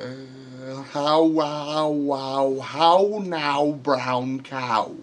Uh, 0.00 0.82
how, 0.92 1.22
wow, 1.22 1.88
wow, 1.90 2.58
how 2.60 3.22
now, 3.22 3.72
brown 3.82 4.40
cow? 4.40 4.96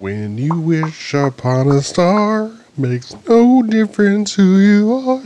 When 0.00 0.36
you 0.36 0.58
wish 0.58 1.14
upon 1.14 1.68
a 1.68 1.80
star, 1.80 2.50
makes 2.76 3.14
no 3.28 3.62
difference 3.62 4.34
who 4.34 4.58
you 4.58 4.92
are. 4.94 5.22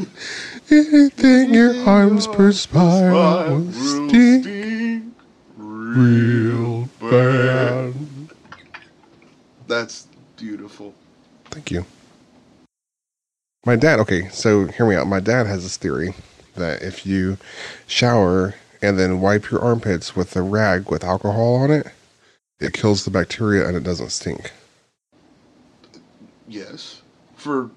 Anything 0.70 1.54
your 1.54 1.88
arms 1.88 2.26
perspire 2.26 3.12
will 3.12 3.72
sting 3.72 5.14
real 5.56 6.90
bad. 7.00 7.94
That's 9.66 10.08
beautiful. 10.36 10.92
Thank 11.46 11.70
you. 11.70 11.86
My 13.64 13.76
dad, 13.76 13.98
okay, 14.00 14.28
so 14.28 14.66
hear 14.66 14.86
me 14.86 14.94
out. 14.94 15.06
My 15.06 15.20
dad 15.20 15.46
has 15.46 15.62
this 15.62 15.78
theory 15.78 16.14
that 16.58 16.82
if 16.82 17.06
you 17.06 17.38
shower 17.86 18.54
and 18.82 18.98
then 18.98 19.20
wipe 19.20 19.50
your 19.50 19.60
armpits 19.60 20.14
with 20.14 20.36
a 20.36 20.42
rag 20.42 20.90
with 20.90 21.02
alcohol 21.04 21.56
on 21.56 21.70
it, 21.70 21.88
it 22.60 22.72
kills 22.72 23.04
the 23.04 23.10
bacteria 23.10 23.66
and 23.66 23.76
it 23.76 23.82
doesn't 23.84 24.10
stink. 24.10 24.52
Yes. 26.46 27.02
For, 27.36 27.70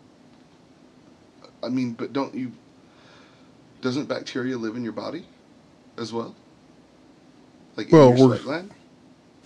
I 1.64 1.70
mean, 1.70 1.94
but 1.94 2.14
don't 2.14 2.34
you, 2.34 2.52
doesn't 3.82 4.08
bacteria 4.08 4.58
live 4.58 4.76
in 4.76 4.84
your 4.84 4.94
body 4.94 5.26
as 5.98 6.14
well? 6.14 6.36
Like 7.76 7.92
Well, 7.92 8.12
in 8.12 8.18
your 8.18 8.28
we're- 8.30 8.40
sweat 8.40 8.46
gland? 8.48 8.72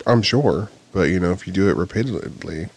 I'm 0.07 0.21
sure, 0.21 0.69
but 0.91 1.03
you 1.09 1.19
know, 1.19 1.31
if 1.31 1.47
you 1.47 1.53
do 1.53 1.69
it 1.69 1.75
repeatedly, 1.77 2.67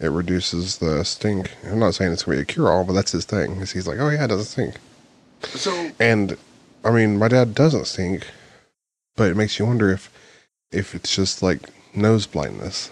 it 0.00 0.08
reduces 0.08 0.78
the 0.78 1.02
stink. 1.04 1.52
I'm 1.64 1.78
not 1.78 1.94
saying 1.94 2.12
it's 2.12 2.24
gonna 2.24 2.36
be 2.38 2.42
a 2.42 2.44
cure 2.44 2.68
all, 2.70 2.84
but 2.84 2.92
that's 2.92 3.12
his 3.12 3.24
thing. 3.24 3.52
Is 3.62 3.72
he's 3.72 3.86
like, 3.86 3.98
oh 3.98 4.10
yeah, 4.10 4.24
it 4.24 4.28
doesn't 4.28 4.44
stink. 4.46 4.74
So, 5.42 5.90
And 5.98 6.36
I 6.84 6.90
mean, 6.90 7.18
my 7.18 7.28
dad 7.28 7.54
doesn't 7.54 7.86
stink, 7.86 8.26
but 9.16 9.30
it 9.30 9.36
makes 9.36 9.58
you 9.58 9.66
wonder 9.66 9.90
if 9.90 10.10
if 10.70 10.94
it's 10.94 11.14
just 11.14 11.42
like 11.42 11.60
nose 11.94 12.26
blindness. 12.26 12.90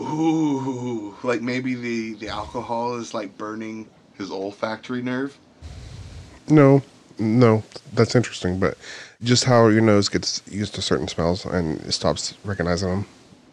ooh, 0.00 1.16
like 1.22 1.42
maybe 1.42 1.74
the, 1.74 2.14
the 2.14 2.28
alcohol 2.28 2.96
is 2.96 3.14
like 3.14 3.36
burning 3.36 3.86
his 4.16 4.30
olfactory 4.30 5.02
nerve? 5.02 5.36
No, 6.48 6.82
no, 7.18 7.62
that's 7.92 8.14
interesting, 8.14 8.58
but 8.58 8.78
just 9.22 9.44
how 9.44 9.66
your 9.68 9.82
nose 9.82 10.08
gets 10.08 10.42
used 10.50 10.74
to 10.76 10.82
certain 10.82 11.08
smells 11.08 11.44
and 11.44 11.80
it 11.82 11.92
stops 11.92 12.34
recognizing 12.44 12.88
them. 12.88 13.06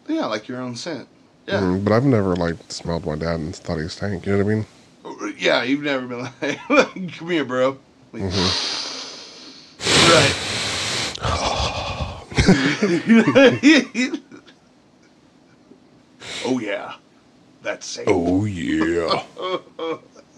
Yeah, 0.08 0.26
like 0.26 0.48
your 0.48 0.60
own 0.60 0.76
scent. 0.76 1.08
Yeah. 1.46 1.60
Mm, 1.60 1.84
but 1.84 1.92
I've 1.92 2.04
never 2.04 2.34
like 2.36 2.56
smelled 2.68 3.04
my 3.06 3.16
dad 3.16 3.40
and 3.40 3.54
thought 3.54 3.78
he 3.78 3.88
stank. 3.88 4.24
You 4.24 4.32
know 4.32 4.44
what 4.44 4.52
I 4.52 4.54
mean? 4.56 4.66
Yeah, 5.38 5.62
you've 5.62 5.82
never 5.82 6.06
been 6.06 6.22
like, 6.22 6.58
come 7.16 7.30
here, 7.30 7.44
bro. 7.44 7.78
Like, 8.12 8.22
Right. 10.06 10.34
oh, 16.44 16.58
yeah. 16.60 16.94
That's 17.62 17.86
safe. 17.86 18.06
Oh 18.08 18.44
yeah. 18.44 19.24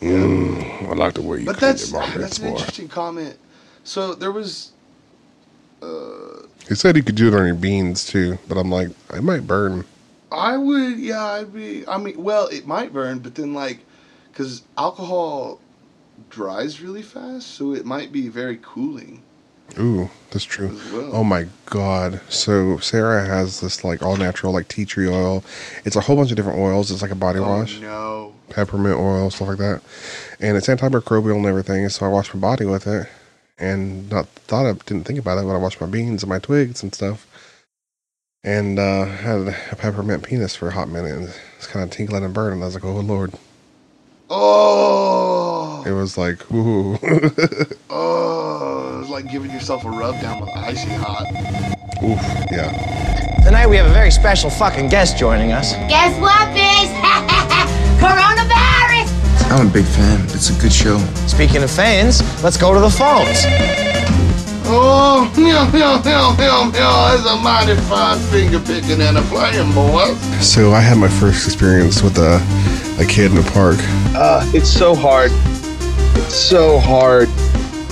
mm, 0.00 0.88
I 0.88 0.92
like 0.94 1.14
the 1.14 1.22
way 1.22 1.40
you 1.40 1.44
but 1.44 1.60
that's 1.60 1.92
your 1.92 2.00
that's 2.16 2.38
an 2.38 2.44
boy. 2.44 2.50
interesting 2.56 2.88
comment. 2.88 3.36
So 3.84 4.14
there 4.14 4.32
was, 4.32 4.70
uh, 5.82 6.46
He 6.66 6.74
said 6.74 6.96
he 6.96 7.02
could 7.02 7.16
do 7.16 7.28
it 7.28 7.34
on 7.34 7.44
your 7.46 7.54
beans 7.54 8.06
too, 8.06 8.38
but 8.48 8.56
I'm 8.56 8.70
like, 8.70 8.88
it 9.12 9.22
might 9.22 9.46
burn. 9.46 9.84
I 10.32 10.56
would, 10.56 10.98
yeah, 10.98 11.22
I'd 11.22 11.52
be, 11.52 11.86
I 11.86 11.98
mean, 11.98 12.22
well, 12.22 12.46
it 12.46 12.66
might 12.66 12.94
burn, 12.94 13.18
but 13.18 13.34
then 13.34 13.52
like, 13.52 13.80
because 14.38 14.62
alcohol 14.76 15.58
dries 16.30 16.80
really 16.80 17.02
fast, 17.02 17.48
so 17.48 17.74
it 17.74 17.84
might 17.84 18.12
be 18.12 18.28
very 18.28 18.56
cooling 18.62 19.20
Ooh, 19.78 20.08
that's 20.30 20.44
true. 20.44 20.78
well. 20.92 21.10
Oh 21.12 21.24
my 21.24 21.46
god. 21.66 22.20
So 22.30 22.78
Sarah 22.78 23.26
has 23.26 23.60
this 23.60 23.84
like 23.84 24.00
all 24.02 24.16
natural 24.16 24.52
like 24.52 24.68
tea 24.68 24.86
tree 24.86 25.08
oil. 25.08 25.44
It's 25.84 25.94
a 25.96 26.00
whole 26.00 26.16
bunch 26.16 26.30
of 26.30 26.36
different 26.36 26.58
oils. 26.58 26.90
It's 26.90 27.02
like 27.02 27.10
a 27.10 27.14
body 27.16 27.38
Oh, 27.40 27.42
wash. 27.42 27.78
no. 27.80 28.32
Peppermint 28.48 28.98
oil, 28.98 29.28
stuff 29.30 29.48
like 29.48 29.58
that. 29.58 29.82
And 30.40 30.56
it's 30.56 30.68
antimicrobial 30.68 31.36
and 31.36 31.44
everything. 31.46 31.86
So 31.90 32.06
I 32.06 32.08
wash 32.08 32.32
my 32.32 32.40
body 32.40 32.64
with 32.64 32.86
it. 32.86 33.08
And 33.58 34.08
not 34.08 34.26
thought 34.28 34.64
I 34.66 34.72
didn't 34.72 35.04
think 35.04 35.18
about 35.18 35.36
it 35.36 35.44
when 35.44 35.54
I 35.54 35.58
washed 35.58 35.82
my 35.82 35.86
beans 35.86 36.22
and 36.22 36.30
my 36.30 36.38
twigs 36.38 36.82
and 36.82 36.94
stuff. 36.94 37.26
And 38.42 38.78
uh 38.78 39.04
had 39.04 39.48
a 39.70 39.76
peppermint 39.76 40.22
penis 40.22 40.56
for 40.56 40.68
a 40.68 40.72
hot 40.72 40.88
minute 40.88 41.14
and 41.14 41.34
it's 41.58 41.66
kind 41.66 41.84
of 41.84 41.90
tinkling 41.90 42.24
and 42.24 42.32
burning. 42.32 42.62
I 42.62 42.66
was 42.66 42.74
like, 42.74 42.84
oh 42.86 42.94
lord. 43.00 43.34
Oh, 44.30 45.82
It 45.86 45.92
was 45.92 46.18
like, 46.18 46.50
ooh. 46.52 46.98
oh, 47.90 48.98
it's 49.00 49.08
like 49.08 49.30
giving 49.30 49.50
yourself 49.50 49.86
a 49.86 49.90
rub 49.90 50.20
down 50.20 50.40
with 50.42 50.50
icy 50.50 50.90
hot. 50.90 51.24
Oof, 52.04 52.18
yeah. 52.52 53.42
Tonight 53.42 53.68
we 53.68 53.76
have 53.78 53.86
a 53.86 53.92
very 53.92 54.10
special 54.10 54.50
fucking 54.50 54.90
guest 54.90 55.16
joining 55.16 55.52
us. 55.52 55.72
Guess 55.88 56.20
what, 56.20 56.46
bitch? 56.54 56.92
Coronavirus! 58.00 59.50
I'm 59.50 59.68
a 59.68 59.72
big 59.72 59.86
fan. 59.86 60.20
It's 60.24 60.50
a 60.50 60.60
good 60.60 60.74
show. 60.74 60.98
Speaking 61.26 61.62
of 61.62 61.70
fans, 61.70 62.20
let's 62.44 62.58
go 62.58 62.74
to 62.74 62.80
the 62.80 62.90
phones. 62.90 63.44
Oh, 64.70 65.32
yeah, 65.38 65.64
yeah, 65.72 66.02
yeah, 66.04 66.36
yeah, 66.38 66.70
yeah. 66.74 67.16
That's 67.16 67.26
a 67.26 67.36
mighty 67.36 67.74
fine 67.88 68.18
finger 68.28 68.60
picking 68.60 69.00
and 69.00 69.16
a 69.16 69.22
playing, 69.22 69.72
boys. 69.72 70.18
So 70.46 70.72
I 70.72 70.80
had 70.80 70.98
my 70.98 71.08
first 71.08 71.46
experience 71.46 72.02
with 72.02 72.18
a, 72.18 72.36
a 72.98 73.04
kid 73.06 73.30
in 73.30 73.38
a 73.38 73.42
park. 73.50 73.76
Uh, 74.14 74.48
it's 74.54 74.68
so 74.68 74.94
hard. 74.94 75.30
It's 75.32 76.34
so 76.34 76.78
hard. 76.78 77.28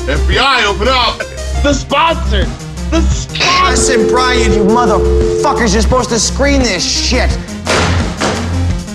FBI, 0.06 0.65
open 0.65 0.89
up. 0.89 1.19
The 1.62 1.72
sponsor! 1.72 2.44
The 2.91 3.00
sponsor! 3.03 3.71
Listen, 3.71 4.09
Brian, 4.09 4.53
you 4.53 4.65
motherfuckers, 4.65 5.72
you're 5.72 5.83
supposed 5.83 6.11
to 6.11 6.19
screen 6.19 6.61
this 6.61 6.84
shit. 6.84 7.31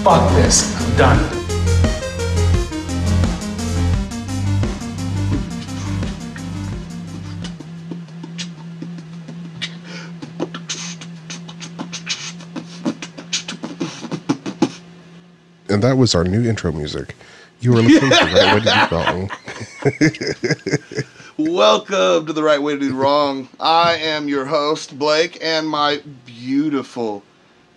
Fuck 0.04 0.34
this. 0.36 0.76
I'm 0.82 0.98
done. 0.98 1.41
That 15.92 15.98
was 15.98 16.16
our 16.16 16.24
new 16.24 16.48
intro 16.48 16.72
music. 16.72 17.18
You 17.60 17.74
were 17.74 17.82
listening 17.82 18.12
to 18.12 18.18
Right 18.18 18.54
Way 18.54 18.62
to 18.62 18.88
Be 18.90 18.96
Wrong. 21.38 21.54
Welcome 21.54 22.26
to 22.28 22.32
the 22.32 22.42
right 22.42 22.62
way 22.62 22.76
to 22.76 22.80
do 22.80 22.96
wrong. 22.96 23.50
I 23.60 23.98
am 23.98 24.30
your 24.30 24.46
host, 24.46 24.98
Blake, 24.98 25.38
and 25.42 25.68
my 25.68 26.02
beautiful, 26.26 27.24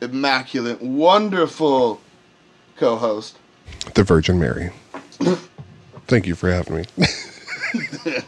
immaculate, 0.00 0.80
wonderful 0.80 2.00
co-host. 2.76 3.36
The 3.94 4.04
Virgin 4.04 4.38
Mary. 4.38 4.70
Thank 6.06 6.28
you 6.28 6.36
for 6.36 6.52
having 6.52 6.76
me. 6.76 6.84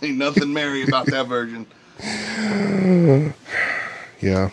Ain't 0.03 0.19
nothing 0.19 0.53
merry 0.53 0.83
about 0.83 1.07
that 1.07 1.29
virgin. 1.29 1.65
yeah. 4.21 4.51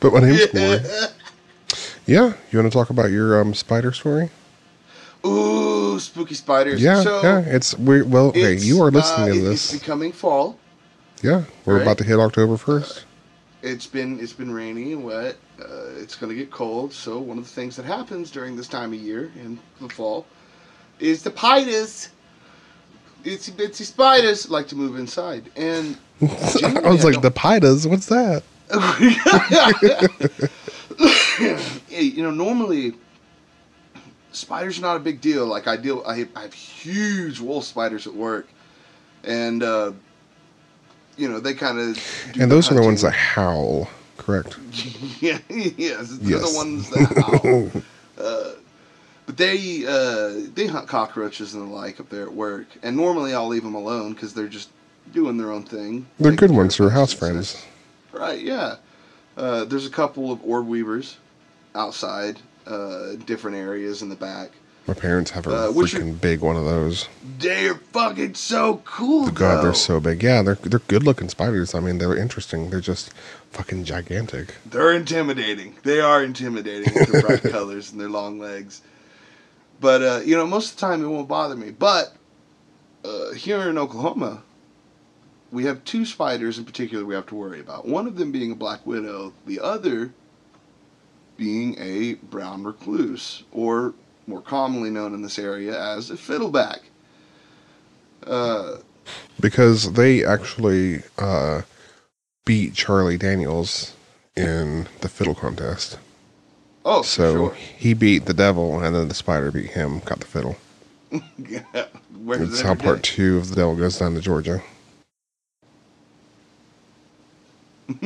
But 0.00 0.12
my 0.12 0.20
name's 0.20 0.44
Corey. 0.48 0.80
Yeah. 2.06 2.34
You 2.52 2.58
want 2.58 2.70
to 2.70 2.78
talk 2.78 2.90
about 2.90 3.10
your 3.10 3.40
um, 3.40 3.54
spider 3.54 3.90
story? 3.90 4.28
Ooh, 5.26 5.98
spooky 5.98 6.34
spiders. 6.34 6.80
Yeah. 6.80 7.02
so 7.02 7.22
yeah. 7.22 7.40
It's 7.40 7.76
we 7.78 8.02
well. 8.02 8.32
It's, 8.34 8.64
you 8.64 8.82
are 8.82 8.90
listening 8.90 9.30
uh, 9.30 9.34
to 9.34 9.40
this. 9.40 9.72
It's 9.72 9.82
becoming 9.82 10.12
fall. 10.12 10.58
yeah. 11.22 11.44
We're 11.64 11.76
right. 11.76 11.82
about 11.82 11.98
to 11.98 12.04
hit 12.04 12.18
October 12.18 12.56
first. 12.56 13.04
It's 13.62 13.86
been 13.86 14.20
it's 14.20 14.34
been 14.34 14.52
rainy 14.52 14.92
and 14.92 15.04
wet. 15.04 15.36
Uh, 15.58 15.90
it's 15.96 16.16
going 16.16 16.30
to 16.30 16.36
get 16.36 16.50
cold. 16.50 16.92
So 16.92 17.18
one 17.18 17.38
of 17.38 17.44
the 17.44 17.50
things 17.50 17.76
that 17.76 17.86
happens 17.86 18.30
during 18.30 18.56
this 18.56 18.68
time 18.68 18.92
of 18.92 18.98
year 18.98 19.32
in 19.36 19.58
the 19.80 19.88
fall 19.88 20.26
is 20.98 21.22
the 21.22 21.30
spiders, 21.30 22.10
itsy 23.24 23.50
bitsy 23.52 23.84
spiders, 23.84 24.50
like 24.50 24.68
to 24.68 24.76
move 24.76 24.96
inside. 24.98 25.50
And 25.56 25.96
I 26.20 26.90
was 26.90 27.04
like 27.04 27.22
the 27.22 27.30
pitas. 27.30 27.86
What's 27.86 28.06
that? 28.06 28.42
You 31.90 32.22
know, 32.22 32.30
normally 32.30 32.94
spiders 34.34 34.78
are 34.78 34.82
not 34.82 34.96
a 34.96 35.00
big 35.00 35.20
deal. 35.20 35.46
Like 35.46 35.66
I 35.66 35.76
deal, 35.76 36.02
I, 36.06 36.26
I 36.36 36.42
have 36.42 36.54
huge 36.54 37.40
wolf 37.40 37.64
spiders 37.64 38.06
at 38.06 38.14
work, 38.14 38.48
and 39.22 39.62
uh, 39.62 39.92
you 41.16 41.28
know 41.28 41.40
they 41.40 41.54
kind 41.54 41.78
of. 41.78 41.98
And 42.38 42.50
those 42.50 42.70
are 42.70 42.74
the 42.74 42.82
ones 42.82 43.02
that 43.02 43.14
howl. 43.14 43.88
Correct. 44.16 44.58
yeah, 45.20 45.38
yes, 45.48 46.18
they're 46.18 46.38
the 46.38 46.52
ones 46.54 46.90
that 46.90 47.12
howl. 47.16 47.82
uh, 48.18 48.52
but 49.26 49.36
they 49.36 49.84
uh, 49.86 50.50
they 50.54 50.66
hunt 50.66 50.88
cockroaches 50.88 51.54
and 51.54 51.68
the 51.68 51.74
like 51.74 52.00
up 52.00 52.08
there 52.10 52.24
at 52.24 52.32
work, 52.32 52.66
and 52.82 52.96
normally 52.96 53.34
I'll 53.34 53.48
leave 53.48 53.64
them 53.64 53.74
alone 53.74 54.12
because 54.12 54.34
they're 54.34 54.48
just 54.48 54.70
doing 55.12 55.36
their 55.36 55.50
own 55.50 55.62
thing. 55.62 56.06
They're 56.18 56.32
good 56.32 56.50
ones. 56.50 56.76
They're 56.76 56.90
house 56.90 57.12
friends. 57.12 57.64
Right, 58.12 58.40
yeah. 58.40 58.76
Uh, 59.36 59.64
there's 59.64 59.86
a 59.86 59.90
couple 59.90 60.30
of 60.30 60.42
orb 60.44 60.66
weavers 60.68 61.16
outside, 61.74 62.38
uh, 62.66 63.14
different 63.26 63.56
areas 63.56 64.02
in 64.02 64.08
the 64.08 64.16
back. 64.16 64.50
My 64.86 64.92
parents 64.94 65.30
have 65.30 65.46
a 65.46 65.50
Uh, 65.50 65.72
freaking 65.72 66.20
big 66.20 66.40
one 66.40 66.56
of 66.56 66.66
those. 66.66 67.08
They're 67.38 67.74
fucking 67.76 68.34
so 68.34 68.82
cool. 68.84 69.30
God, 69.30 69.56
though. 69.58 69.62
they're 69.62 69.74
so 69.74 69.98
big. 69.98 70.22
Yeah, 70.22 70.42
they're 70.42 70.56
they're 70.56 70.78
good 70.80 71.04
looking 71.04 71.30
spiders. 71.30 71.74
I 71.74 71.80
mean, 71.80 71.96
they're 71.98 72.16
interesting. 72.16 72.68
They're 72.68 72.80
just 72.80 73.10
fucking 73.50 73.84
gigantic. 73.84 74.54
They're 74.66 74.92
intimidating. 74.92 75.76
They 75.84 76.00
are 76.00 76.22
intimidating 76.22 76.92
with 76.92 77.10
their 77.10 77.22
bright 77.22 77.42
colors 77.50 77.92
and 77.92 78.00
their 78.00 78.10
long 78.10 78.38
legs. 78.38 78.82
But 79.80 80.02
uh, 80.02 80.20
you 80.22 80.36
know, 80.36 80.46
most 80.46 80.70
of 80.72 80.76
the 80.76 80.80
time 80.82 81.02
it 81.02 81.08
won't 81.08 81.28
bother 81.28 81.56
me. 81.56 81.70
But 81.70 82.14
uh, 83.06 83.32
here 83.32 83.62
in 83.70 83.78
Oklahoma, 83.78 84.42
we 85.50 85.64
have 85.64 85.82
two 85.84 86.04
spiders 86.04 86.58
in 86.58 86.66
particular 86.66 87.06
we 87.06 87.14
have 87.14 87.26
to 87.28 87.34
worry 87.34 87.60
about. 87.60 87.86
One 87.88 88.06
of 88.06 88.16
them 88.16 88.32
being 88.32 88.52
a 88.52 88.56
black 88.56 88.84
widow, 88.86 89.32
the 89.46 89.60
other 89.60 90.12
being 91.36 91.76
a 91.78 92.14
brown 92.14 92.64
recluse, 92.64 93.44
or 93.52 93.94
more 94.26 94.42
commonly 94.42 94.90
known 94.90 95.14
in 95.14 95.22
this 95.22 95.38
area 95.38 95.80
as 95.80 96.10
a 96.10 96.16
fiddleback. 96.16 96.80
Uh, 98.26 98.76
Because 99.40 99.92
they 99.94 100.24
actually 100.24 101.02
uh, 101.18 101.62
beat 102.46 102.74
Charlie 102.74 103.18
Daniels 103.18 103.94
in 104.36 104.88
the 105.00 105.08
fiddle 105.08 105.34
contest. 105.34 105.98
oh, 106.84 107.02
So 107.02 107.24
sure. 107.24 107.60
he 107.78 107.94
beat 107.94 108.26
the 108.26 108.34
devil, 108.34 108.80
and 108.82 108.94
then 108.96 109.08
the 109.08 109.14
spider 109.14 109.50
beat 109.52 109.72
him, 109.72 110.00
got 110.00 110.20
the 110.20 110.26
fiddle. 110.26 110.56
Where's 112.10 112.50
That's 112.50 112.60
how 112.62 112.74
part 112.74 113.02
day? 113.02 113.02
two 113.02 113.38
of 113.38 113.50
the 113.50 113.56
devil 113.56 113.76
goes 113.76 113.98
down 113.98 114.14
to 114.14 114.20
Georgia. 114.20 114.62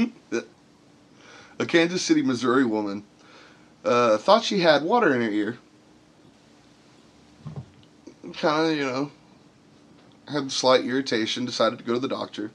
a 1.59 1.67
Kansas 1.67 2.03
City, 2.03 2.23
Missouri 2.23 2.65
woman 2.65 3.05
uh, 3.85 4.19
thought 4.19 4.45
she 4.45 4.61
had 4.61 4.83
water 4.83 5.15
in 5.15 5.23
her 5.23 5.31
ear. 5.31 5.59
Kind 8.35 8.73
of, 8.73 8.77
you 8.77 8.85
know, 8.85 9.11
had 10.29 10.53
slight 10.53 10.85
irritation. 10.85 11.45
Decided 11.45 11.79
to 11.79 11.85
go 11.85 11.95
to 11.95 12.01
the 12.01 12.09
doctor. 12.09 12.51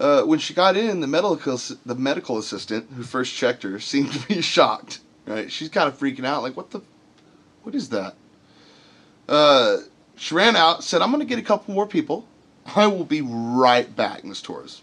Uh, 0.00 0.22
when 0.22 0.38
she 0.38 0.54
got 0.54 0.76
in, 0.76 1.00
the 1.00 1.06
medical 1.06 1.58
the 1.86 1.94
medical 1.94 2.38
assistant 2.38 2.90
who 2.96 3.02
first 3.02 3.34
checked 3.34 3.62
her 3.62 3.78
seemed 3.78 4.12
to 4.12 4.26
be 4.26 4.40
shocked. 4.40 5.00
Right, 5.26 5.50
she's 5.50 5.70
kind 5.70 5.88
of 5.88 5.98
freaking 5.98 6.26
out. 6.26 6.42
Like, 6.42 6.56
what 6.56 6.70
the, 6.70 6.82
what 7.62 7.74
is 7.74 7.88
that? 7.90 8.14
Uh, 9.26 9.78
she 10.16 10.34
ran 10.34 10.54
out, 10.56 10.84
said, 10.84 11.00
"I'm 11.00 11.10
going 11.10 11.20
to 11.20 11.26
get 11.26 11.38
a 11.38 11.42
couple 11.42 11.74
more 11.74 11.86
people. 11.86 12.26
I 12.76 12.86
will 12.86 13.04
be 13.04 13.22
right 13.22 13.94
back, 13.94 14.24
Miss 14.24 14.42
Torres." 14.42 14.82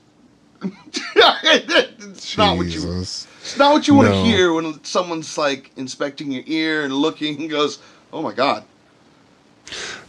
It's 0.63 2.37
not 2.37 2.57
what 2.57 2.67
you 2.67 2.99
it's 3.01 3.57
not 3.57 3.73
what 3.73 3.87
you 3.87 3.95
want 3.95 4.07
to 4.09 4.13
No. 4.13 4.23
hear 4.23 4.53
when 4.53 4.83
someone's 4.83 5.37
like 5.37 5.71
inspecting 5.77 6.31
your 6.31 6.43
ear 6.45 6.83
and 6.83 6.93
looking 6.93 7.39
and 7.41 7.49
goes, 7.49 7.79
"Oh 8.13 8.21
my 8.21 8.33
god." 8.33 8.63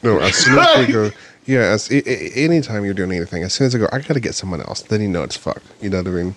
No, 0.03 0.19
as 0.21 0.35
soon 0.45 0.59
as 0.59 0.87
we 0.87 0.93
go, 0.93 1.11
yeah, 1.47 1.61
as 1.61 1.91
a- 1.91 2.09
a- 2.11 2.45
anytime 2.45 2.85
you're 2.85 2.95
doing 2.95 3.13
anything, 3.13 3.43
as 3.43 3.55
soon 3.55 3.67
as 3.69 3.75
I 3.75 3.79
go, 3.79 3.89
I 3.93 4.01
gotta 4.01 4.21
get 4.21 4.35
someone 4.35 4.61
else. 4.61 4.83
Then 4.83 5.01
you 5.01 5.09
know 5.09 5.23
it's 5.23 5.37
fucked. 5.37 5.65
You 5.81 5.91
know 5.91 6.03
what 6.03 6.09
I 6.09 6.11
mean? 6.11 6.35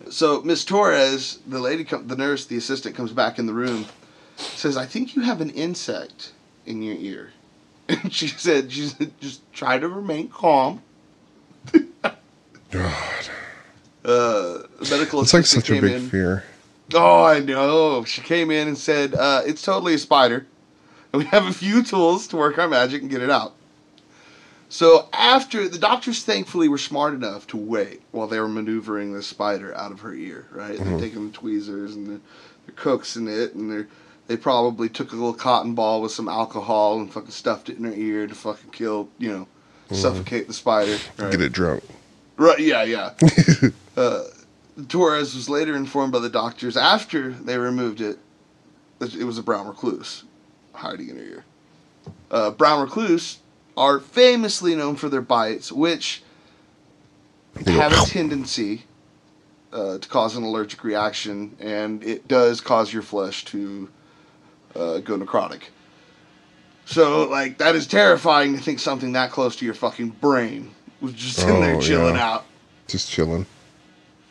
So 0.10 0.40
Miss 0.42 0.64
Torres, 0.64 1.38
the 1.46 1.60
lady, 1.60 1.84
com- 1.84 2.08
the 2.08 2.16
nurse, 2.16 2.46
the 2.46 2.56
assistant 2.56 2.96
comes 2.96 3.12
back 3.12 3.38
in 3.38 3.46
the 3.46 3.52
room, 3.54 3.86
says, 4.36 4.76
"I 4.76 4.86
think 4.86 5.14
you 5.14 5.22
have 5.22 5.40
an 5.40 5.50
insect 5.50 6.32
in 6.66 6.82
your 6.82 6.96
ear." 6.96 7.30
And 7.88 8.12
she 8.12 8.26
said, 8.26 8.72
"She 8.72 8.88
said, 8.88 9.12
just 9.20 9.40
try 9.52 9.78
to 9.78 9.88
remain 9.88 10.28
calm." 10.28 10.82
God, 12.70 13.28
Uh, 14.04 14.62
the 14.80 14.88
medical 14.90 15.20
it's 15.22 15.34
like 15.34 15.46
such 15.46 15.70
a 15.70 15.80
big 15.80 15.92
in. 15.92 16.08
fear. 16.10 16.44
Oh, 16.94 17.24
I 17.24 17.40
know. 17.40 18.04
She 18.04 18.20
came 18.22 18.50
in 18.50 18.68
and 18.68 18.78
said, 18.78 19.14
uh, 19.14 19.42
"It's 19.44 19.62
totally 19.62 19.94
a 19.94 19.98
spider, 19.98 20.46
and 21.12 21.22
we 21.22 21.28
have 21.30 21.46
a 21.46 21.52
few 21.52 21.82
tools 21.82 22.26
to 22.28 22.36
work 22.36 22.58
our 22.58 22.68
magic 22.68 23.02
and 23.02 23.10
get 23.10 23.22
it 23.22 23.30
out." 23.30 23.54
So 24.68 25.08
after 25.12 25.68
the 25.68 25.78
doctors, 25.78 26.22
thankfully, 26.24 26.68
were 26.68 26.78
smart 26.78 27.14
enough 27.14 27.46
to 27.48 27.56
wait 27.56 28.02
while 28.10 28.26
they 28.26 28.38
were 28.40 28.48
maneuvering 28.48 29.12
this 29.12 29.26
spider 29.26 29.76
out 29.76 29.92
of 29.92 30.00
her 30.00 30.12
ear. 30.14 30.46
Right? 30.52 30.78
They're 30.78 30.98
taking 30.98 31.26
the 31.28 31.32
tweezers 31.32 31.94
and 31.94 32.06
they're, 32.08 32.20
they're 32.66 32.74
coaxing 32.76 33.28
it, 33.28 33.54
and 33.54 33.70
they're 33.70 33.88
they 34.28 34.36
probably 34.36 34.88
took 34.88 35.12
a 35.12 35.14
little 35.14 35.32
cotton 35.34 35.74
ball 35.74 36.02
with 36.02 36.10
some 36.10 36.28
alcohol 36.28 36.98
and 36.98 37.12
fucking 37.12 37.30
stuffed 37.30 37.68
it 37.70 37.78
in 37.78 37.84
her 37.84 37.92
ear 37.94 38.26
to 38.26 38.34
fucking 38.34 38.70
kill, 38.70 39.08
you 39.18 39.30
know, 39.32 39.46
suffocate 39.96 40.48
the 40.48 40.52
spider. 40.52 40.96
Right? 41.16 41.30
Get 41.30 41.40
it 41.40 41.52
drunk. 41.52 41.84
Right, 42.36 42.58
yeah, 42.58 42.82
yeah. 42.82 43.12
uh, 43.96 44.24
Torres 44.88 45.34
was 45.34 45.48
later 45.48 45.74
informed 45.74 46.12
by 46.12 46.18
the 46.18 46.28
doctors 46.28 46.76
after 46.76 47.30
they 47.30 47.56
removed 47.56 48.00
it 48.00 48.18
that 48.98 49.14
it 49.14 49.24
was 49.24 49.38
a 49.38 49.42
brown 49.42 49.66
recluse 49.66 50.24
hiding 50.74 51.08
in 51.10 51.16
her 51.16 51.22
ear. 51.22 51.44
Uh, 52.30 52.50
brown 52.50 52.82
recluse 52.82 53.38
are 53.76 54.00
famously 54.00 54.74
known 54.74 54.96
for 54.96 55.08
their 55.08 55.20
bites, 55.20 55.72
which 55.72 56.22
have 57.66 57.92
a 57.92 58.06
tendency 58.06 58.84
uh, 59.72 59.98
to 59.98 60.08
cause 60.08 60.36
an 60.36 60.42
allergic 60.42 60.84
reaction, 60.84 61.56
and 61.58 62.02
it 62.04 62.28
does 62.28 62.60
cause 62.60 62.92
your 62.92 63.02
flesh 63.02 63.44
to 63.46 63.88
uh, 64.74 64.98
go 64.98 65.18
necrotic. 65.18 65.62
So, 66.84 67.28
like, 67.28 67.58
that 67.58 67.74
is 67.74 67.86
terrifying 67.86 68.56
to 68.56 68.62
think 68.62 68.78
something 68.78 69.12
that 69.12 69.30
close 69.30 69.56
to 69.56 69.64
your 69.64 69.74
fucking 69.74 70.10
brain 70.10 70.74
was 71.00 71.12
just 71.12 71.40
in 71.42 71.60
there 71.60 71.76
Oh, 71.76 71.80
chilling 71.80 72.14
yeah. 72.14 72.34
out. 72.34 72.44
just 72.88 73.10
chilling. 73.10 73.46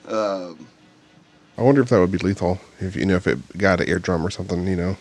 Um, 0.07 0.67
I 1.57 1.61
wonder 1.61 1.81
if 1.81 1.89
that 1.89 1.99
would 1.99 2.11
be 2.11 2.17
lethal. 2.19 2.59
If 2.79 2.95
you 2.95 3.05
know, 3.05 3.15
if 3.15 3.27
it 3.27 3.57
got 3.57 3.81
an 3.81 3.87
eardrum 3.89 4.25
or 4.25 4.29
something, 4.29 4.67
you 4.67 4.75
know. 4.75 4.97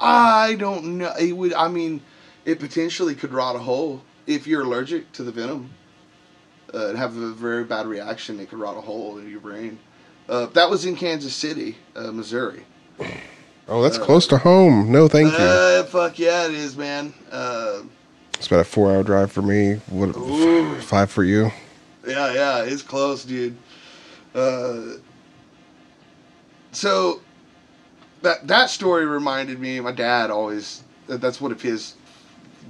I 0.00 0.54
don't 0.54 0.98
know. 0.98 1.12
It 1.18 1.32
would. 1.32 1.52
I 1.54 1.66
mean, 1.68 2.00
it 2.44 2.60
potentially 2.60 3.14
could 3.16 3.32
rot 3.32 3.56
a 3.56 3.58
hole 3.58 4.02
if 4.26 4.46
you're 4.46 4.62
allergic 4.62 5.10
to 5.14 5.24
the 5.24 5.32
venom 5.32 5.70
uh, 6.72 6.88
and 6.90 6.98
have 6.98 7.16
a 7.16 7.32
very 7.32 7.64
bad 7.64 7.86
reaction. 7.86 8.38
It 8.38 8.48
could 8.48 8.60
rot 8.60 8.76
a 8.76 8.80
hole 8.80 9.18
in 9.18 9.28
your 9.28 9.40
brain. 9.40 9.78
Uh, 10.28 10.46
that 10.46 10.70
was 10.70 10.84
in 10.86 10.94
Kansas 10.94 11.34
City, 11.34 11.76
uh, 11.96 12.12
Missouri. 12.12 12.64
Oh, 13.66 13.82
that's 13.82 13.98
close 13.98 14.26
to 14.28 14.38
home. 14.38 14.92
No, 14.92 15.08
thank 15.08 15.32
you. 15.32 15.38
Uh, 15.38 15.82
fuck 15.84 16.18
yeah, 16.18 16.46
it 16.46 16.54
is, 16.54 16.76
man. 16.76 17.12
It's 18.38 18.46
about 18.46 18.60
a 18.60 18.64
four-hour 18.64 19.02
drive 19.02 19.32
for 19.32 19.42
me. 19.42 19.74
What? 19.88 20.16
Ooh. 20.16 20.80
Five 20.80 21.10
for 21.10 21.24
you. 21.24 21.50
yeah, 22.06 22.32
yeah, 22.32 22.62
it's 22.62 22.82
close, 22.82 23.24
dude. 23.24 23.56
Uh, 24.34 24.94
so 26.72 27.20
that 28.22 28.46
that 28.46 28.70
story 28.70 29.06
reminded 29.06 29.58
me. 29.60 29.80
My 29.80 29.92
dad 29.92 30.30
always. 30.30 30.82
That, 31.06 31.20
that's 31.20 31.40
one 31.40 31.52
of 31.52 31.60
his 31.62 31.94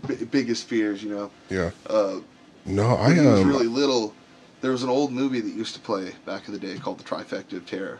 b- 0.06 0.24
biggest 0.24 0.66
fears, 0.68 1.02
you 1.02 1.10
know. 1.10 1.30
Yeah. 1.50 1.70
Uh, 1.86 2.20
No, 2.64 2.94
I 2.96 3.08
when 3.08 3.16
he 3.18 3.26
was 3.26 3.40
um. 3.40 3.48
really 3.48 3.66
little, 3.66 4.14
there 4.60 4.70
was 4.70 4.82
an 4.84 4.88
old 4.88 5.12
movie 5.12 5.40
that 5.40 5.52
used 5.52 5.74
to 5.74 5.80
play 5.80 6.12
back 6.24 6.46
in 6.46 6.54
the 6.54 6.60
day 6.60 6.78
called 6.78 6.98
The 6.98 7.04
Trifecta 7.04 7.54
of 7.54 7.66
Terror. 7.66 7.98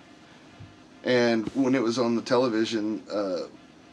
And 1.05 1.49
when 1.51 1.75
it 1.75 1.83
was 1.83 1.99
on 1.99 2.15
the 2.17 2.23
television, 2.23 3.03
uh, 3.13 3.43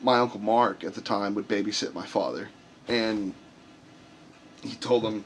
my 0.02 0.20
uncle 0.20 0.40
Mark 0.40 0.84
at 0.84 0.94
the 0.94 1.02
time 1.02 1.34
would 1.36 1.48
babysit 1.48 1.94
my 1.94 2.06
father, 2.06 2.50
and 2.88 3.34
he 4.66 4.76
told 4.76 5.04
him, 5.04 5.26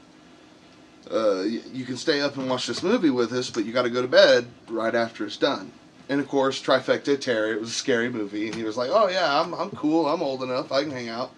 uh, 1.10 1.42
"You 1.42 1.84
can 1.84 1.96
stay 1.96 2.20
up 2.20 2.36
and 2.36 2.48
watch 2.48 2.66
this 2.66 2.82
movie 2.82 3.10
with 3.10 3.32
us, 3.32 3.50
but 3.50 3.64
you 3.64 3.72
got 3.72 3.82
to 3.82 3.90
go 3.90 4.02
to 4.02 4.08
bed 4.08 4.46
right 4.68 4.94
after 4.94 5.24
it's 5.24 5.36
done." 5.36 5.72
And 6.08 6.20
of 6.20 6.28
course, 6.28 6.60
Trifecta 6.60 7.20
Terry. 7.20 7.52
It 7.52 7.60
was 7.60 7.70
a 7.70 7.74
scary 7.74 8.08
movie, 8.10 8.46
and 8.46 8.54
he 8.54 8.64
was 8.64 8.76
like, 8.76 8.90
"Oh 8.92 9.08
yeah, 9.08 9.40
I'm 9.40 9.54
I'm 9.54 9.70
cool. 9.70 10.06
I'm 10.08 10.22
old 10.22 10.42
enough. 10.42 10.72
I 10.72 10.82
can 10.82 10.92
hang 10.92 11.08
out." 11.08 11.32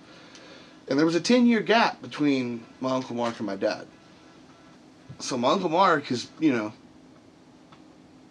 And 0.88 0.99
there 0.99 1.06
was 1.06 1.14
a 1.14 1.21
ten 1.21 1.47
year 1.47 1.61
gap 1.61 2.02
between 2.02 2.64
my 2.80 2.92
uncle 2.92 3.14
Mark 3.14 3.38
and 3.38 3.47
my 3.47 3.56
dad. 3.56 3.87
So 5.18 5.37
my 5.37 5.50
uncle 5.52 5.68
Mark 5.68 6.11
is, 6.11 6.28
you 6.40 6.52
know, 6.52 6.73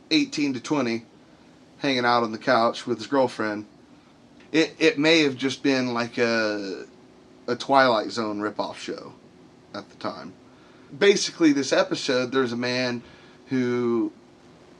eighteen 0.09 0.53
to 0.53 0.59
twenty, 0.59 1.05
hanging 1.77 2.05
out 2.05 2.23
on 2.23 2.31
the 2.31 2.37
couch 2.37 2.85
with 2.85 2.97
his 2.97 3.07
girlfriend. 3.07 3.65
It 4.51 4.75
it 4.79 4.99
may 4.99 5.21
have 5.21 5.37
just 5.37 5.63
been 5.63 5.93
like 5.93 6.17
a 6.17 6.85
a 7.47 7.55
Twilight 7.55 8.11
Zone 8.11 8.41
ripoff 8.41 8.75
show 8.75 9.13
at 9.73 9.89
the 9.89 9.95
time. 9.97 10.33
Basically, 10.97 11.53
this 11.53 11.71
episode, 11.71 12.31
there's 12.31 12.51
a 12.51 12.57
man 12.57 13.01
who 13.47 14.11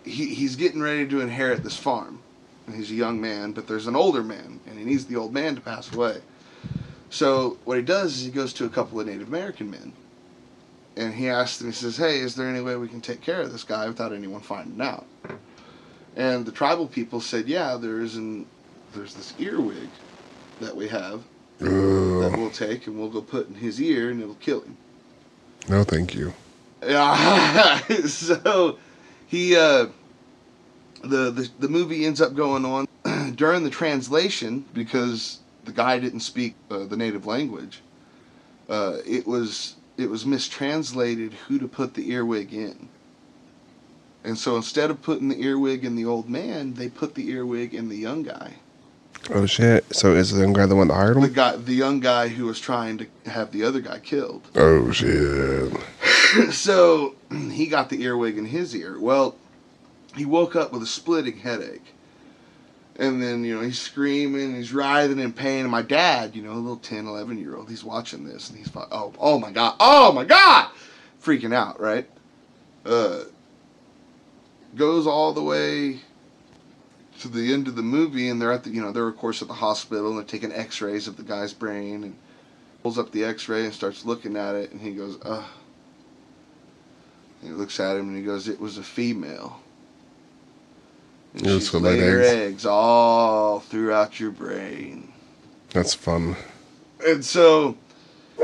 he, 0.03 0.33
he's 0.33 0.55
getting 0.55 0.81
ready 0.81 1.07
to 1.07 1.21
inherit 1.21 1.63
this 1.63 1.77
farm. 1.77 2.19
And 2.67 2.75
he's 2.75 2.91
a 2.91 2.95
young 2.95 3.19
man, 3.19 3.51
but 3.51 3.67
there's 3.67 3.87
an 3.87 3.95
older 3.95 4.23
man, 4.23 4.59
and 4.67 4.77
he 4.77 4.85
needs 4.85 5.05
the 5.05 5.15
old 5.15 5.33
man 5.33 5.55
to 5.55 5.61
pass 5.61 5.91
away. 5.93 6.21
So 7.09 7.57
what 7.65 7.77
he 7.77 7.83
does 7.83 8.17
is 8.17 8.25
he 8.25 8.31
goes 8.31 8.53
to 8.53 8.65
a 8.65 8.69
couple 8.69 8.99
of 8.99 9.07
Native 9.07 9.27
American 9.27 9.69
men, 9.69 9.93
and 10.95 11.13
he 11.13 11.27
asks 11.27 11.57
them. 11.57 11.67
He 11.67 11.73
says, 11.73 11.97
"Hey, 11.97 12.19
is 12.19 12.35
there 12.35 12.47
any 12.47 12.61
way 12.61 12.75
we 12.75 12.87
can 12.87 13.01
take 13.01 13.21
care 13.21 13.41
of 13.41 13.51
this 13.51 13.63
guy 13.63 13.87
without 13.87 14.13
anyone 14.13 14.41
finding 14.41 14.79
out?" 14.79 15.05
And 16.15 16.45
the 16.45 16.51
tribal 16.51 16.87
people 16.87 17.19
said, 17.19 17.47
"Yeah, 17.47 17.75
there 17.75 17.99
is 17.99 18.15
an 18.15 18.45
there's 18.93 19.15
this 19.15 19.33
earwig 19.39 19.89
that 20.59 20.75
we 20.75 20.87
have 20.87 21.23
that 21.69 22.35
we'll 22.37 22.49
take 22.49 22.87
and 22.87 22.99
we'll 22.99 23.09
go 23.09 23.21
put 23.21 23.47
in 23.47 23.55
his 23.55 23.81
ear 23.81 24.09
and 24.09 24.21
it'll 24.21 24.35
kill 24.35 24.61
him." 24.61 24.77
no, 25.69 25.83
thank 25.83 26.15
you. 26.15 26.33
So 28.07 28.77
he 29.27 29.55
uh 29.55 29.87
the, 31.03 31.31
the 31.31 31.49
the 31.59 31.69
movie 31.69 32.05
ends 32.05 32.21
up 32.21 32.35
going 32.35 32.65
on 32.65 32.87
during 33.35 33.63
the 33.63 33.69
translation 33.69 34.65
because 34.73 35.39
the 35.65 35.71
guy 35.71 35.99
didn't 35.99 36.21
speak 36.21 36.55
uh, 36.69 36.85
the 36.85 36.97
native 36.97 37.25
language. 37.25 37.81
Uh, 38.69 38.97
it 39.05 39.27
was 39.27 39.75
it 39.97 40.09
was 40.09 40.25
mistranslated 40.25 41.33
who 41.33 41.59
to 41.59 41.67
put 41.67 41.93
the 41.93 42.11
earwig 42.11 42.53
in. 42.53 42.89
And 44.23 44.37
so 44.37 44.55
instead 44.55 44.91
of 44.91 45.01
putting 45.01 45.29
the 45.29 45.41
earwig 45.41 45.83
in 45.83 45.95
the 45.95 46.05
old 46.05 46.29
man, 46.29 46.75
they 46.75 46.89
put 46.89 47.15
the 47.15 47.29
earwig 47.29 47.73
in 47.73 47.89
the 47.89 47.97
young 47.97 48.23
guy. 48.23 48.53
Oh 49.33 49.45
shit! 49.45 49.95
So 49.95 50.13
is 50.13 50.31
the 50.31 50.41
young 50.41 50.53
guy 50.53 50.65
the 50.65 50.75
one 50.75 50.89
that 50.89 50.95
hired 50.95 51.15
him? 51.15 51.23
The 51.23 51.29
guy, 51.29 51.55
the 51.55 51.73
young 51.73 52.01
guy 52.01 52.27
who 52.27 52.45
was 52.45 52.59
trying 52.59 52.97
to 52.97 53.07
have 53.25 53.51
the 53.51 53.63
other 53.63 53.79
guy 53.79 53.99
killed. 53.99 54.49
Oh 54.55 54.91
shit! 54.91 55.73
so 56.51 57.15
he 57.29 57.67
got 57.67 57.89
the 57.89 58.03
earwig 58.03 58.37
in 58.37 58.45
his 58.45 58.75
ear. 58.75 58.99
Well, 58.99 59.35
he 60.15 60.25
woke 60.25 60.55
up 60.55 60.73
with 60.73 60.83
a 60.83 60.87
splitting 60.87 61.37
headache. 61.37 61.93
And 62.97 63.23
then, 63.23 63.43
you 63.43 63.55
know, 63.55 63.61
he's 63.61 63.79
screaming, 63.79 64.55
he's 64.55 64.73
writhing 64.73 65.17
in 65.17 65.31
pain. 65.31 65.61
And 65.61 65.71
my 65.71 65.81
dad, 65.81 66.35
you 66.35 66.43
know, 66.43 66.51
a 66.51 66.53
little 66.53 66.75
10, 66.75 67.07
11 67.07 67.37
year 67.37 67.55
old, 67.55 67.69
he's 67.69 67.83
watching 67.83 68.25
this 68.25 68.49
and 68.49 68.59
he's 68.59 68.75
like, 68.75 68.89
oh, 68.91 69.13
oh 69.17 69.39
my 69.39 69.49
God, 69.49 69.75
oh 69.79 70.11
my 70.11 70.25
God! 70.25 70.69
Freaking 71.23 71.53
out, 71.53 71.79
right? 71.79 72.07
Uh, 72.85 73.21
goes 74.75 75.07
all 75.07 75.33
the 75.33 75.41
way 75.41 76.01
to 77.21 77.27
the 77.27 77.53
end 77.53 77.67
of 77.67 77.75
the 77.75 77.81
movie 77.81 78.29
and 78.29 78.41
they're 78.41 78.51
at 78.51 78.63
the, 78.63 78.69
you 78.71 78.81
know, 78.81 78.91
they're 78.91 79.07
of 79.07 79.17
course 79.17 79.41
at 79.41 79.47
the 79.47 79.53
hospital 79.55 80.09
and 80.09 80.17
they're 80.17 80.23
taking 80.25 80.51
x 80.51 80.81
rays 80.81 81.07
of 81.07 81.17
the 81.17 81.23
guy's 81.23 81.53
brain 81.53 82.03
and 82.03 82.15
pulls 82.83 82.97
up 82.97 83.11
the 83.11 83.23
x 83.23 83.47
ray 83.47 83.65
and 83.65 83.73
starts 83.73 84.05
looking 84.05 84.35
at 84.35 84.55
it 84.55 84.71
and 84.71 84.81
he 84.81 84.91
goes, 84.91 85.17
ugh. 85.23 85.43
And 87.41 87.51
he 87.51 87.55
looks 87.55 87.79
at 87.79 87.95
him 87.97 88.09
and 88.09 88.17
he 88.17 88.23
goes, 88.23 88.47
"It 88.47 88.59
was 88.59 88.77
a 88.77 88.83
female." 88.83 89.61
And 91.33 91.47
It 91.47 91.59
she's 91.61 91.73
laid 91.73 91.99
her 91.99 92.21
eggs. 92.21 92.27
eggs 92.29 92.65
all 92.67 93.59
throughout 93.61 94.19
your 94.19 94.29
brain, 94.31 95.11
That's 95.73 95.93
fun. 95.95 96.35
and 97.05 97.25
so 97.25 97.77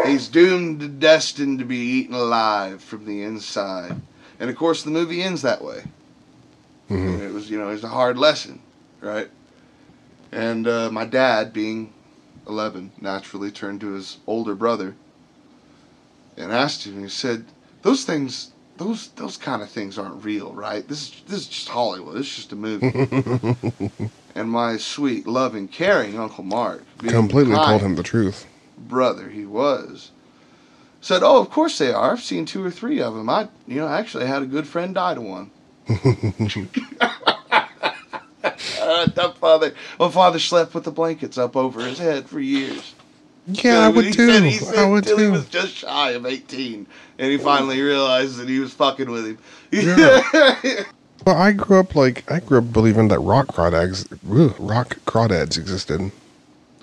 he's 0.06 0.28
doomed, 0.28 0.82
and 0.82 1.00
destined 1.00 1.60
to 1.60 1.66
be 1.66 1.78
eaten 1.78 2.16
alive 2.16 2.82
from 2.82 3.06
the 3.06 3.22
inside. 3.24 4.02
And 4.40 4.50
of 4.50 4.56
course, 4.56 4.82
the 4.84 4.90
movie 4.92 5.22
ends 5.22 5.42
that 5.44 5.64
way. 5.64 5.84
hmm 6.88 7.22
it 7.22 7.34
was, 7.34 7.52
you 7.52 7.60
know, 7.60 7.70
it's 7.70 7.84
a 7.84 7.90
hard 7.90 8.18
lesson, 8.18 8.62
right? 9.02 9.30
And 10.32 10.68
uh, 10.68 10.90
my 10.92 11.06
dad, 11.06 11.54
being 11.54 11.94
11, 12.48 12.92
naturally 13.00 13.52
turned 13.52 13.82
to 13.82 13.92
his 13.94 14.18
older 14.28 14.56
brother 14.56 14.96
and 16.38 16.52
asked 16.52 16.86
him. 16.86 17.02
He 17.02 17.10
said, 17.10 17.46
"Those 17.82 18.06
things, 18.06 18.52
those 18.78 19.10
those 19.10 19.38
kind 19.38 19.62
of 19.62 19.70
things 19.70 19.98
aren't 19.98 20.24
real, 20.24 20.54
right? 20.54 20.88
This 20.88 21.04
is 21.04 21.22
this 21.28 21.40
is 21.42 21.48
just 21.48 21.70
Hollywood. 21.70 22.18
It's 22.18 22.36
just 22.36 22.52
a 22.52 22.56
movie." 22.56 22.92
and 24.36 24.52
my 24.52 24.78
sweet, 24.78 25.28
loving, 25.28 25.68
caring 25.68 26.18
Uncle 26.18 26.44
Mark, 26.44 26.84
Completely 27.00 27.56
kind 27.56 27.68
told 27.68 27.82
him 27.82 27.96
the 27.96 28.04
truth. 28.04 28.46
brother 28.78 29.30
he 29.30 29.46
was, 29.46 30.12
said, 31.02 31.24
"Oh, 31.24 31.40
of 31.42 31.50
course 31.50 31.78
they 31.78 31.92
are. 31.92 32.12
I've 32.12 32.22
seen 32.22 32.46
two 32.46 32.64
or 32.64 32.72
three 32.72 33.02
of 33.02 33.16
them. 33.16 33.30
I, 33.30 33.50
you 33.68 33.78
know, 33.78 33.88
actually 33.88 34.28
had 34.28 34.44
a 34.44 34.48
good 34.48 34.68
friend 34.68 34.94
die 34.94 35.16
to 35.16 35.22
one." 35.22 35.52
That 39.16 39.38
father, 39.38 39.74
my 40.00 40.10
father 40.10 40.40
slept 40.40 40.74
with 40.74 40.84
the 40.84 40.92
blankets 40.92 41.38
up 41.38 41.56
over 41.56 41.82
his 41.82 41.98
head 42.00 42.28
for 42.28 42.40
years. 42.40 42.94
Yeah, 43.48 43.80
I 43.80 43.90
would 43.90 44.06
he 44.06 44.12
too. 44.12 44.30
Said, 44.30 44.44
he 44.44 44.52
said 44.58 44.78
I 44.78 44.86
would 44.90 45.06
till 45.06 45.18
he 45.18 45.30
was 45.30 45.48
just 45.48 45.74
shy 45.74 46.12
of 46.12 46.26
eighteen, 46.26 46.86
and 47.18 47.32
he 47.32 47.38
finally 47.38 47.82
realized 47.82 48.38
that 48.38 48.50
he 48.50 48.60
was 48.60 48.74
fucking 48.74 49.10
with 49.10 49.26
him. 49.26 49.38
Yeah. 49.72 50.84
Well, 51.26 51.36
I 51.36 51.52
grew 51.52 51.80
up 51.80 51.94
like 51.96 52.32
I 52.32 52.40
grew 52.40 52.60
up 52.60 52.72
believing 52.72 53.08
that 53.10 53.20
rock 53.20 53.48
crawdads, 53.48 54.08
ugh, 54.32 54.56
rock 54.60 54.98
crawdads 55.06 55.58
existed. 55.58 56.12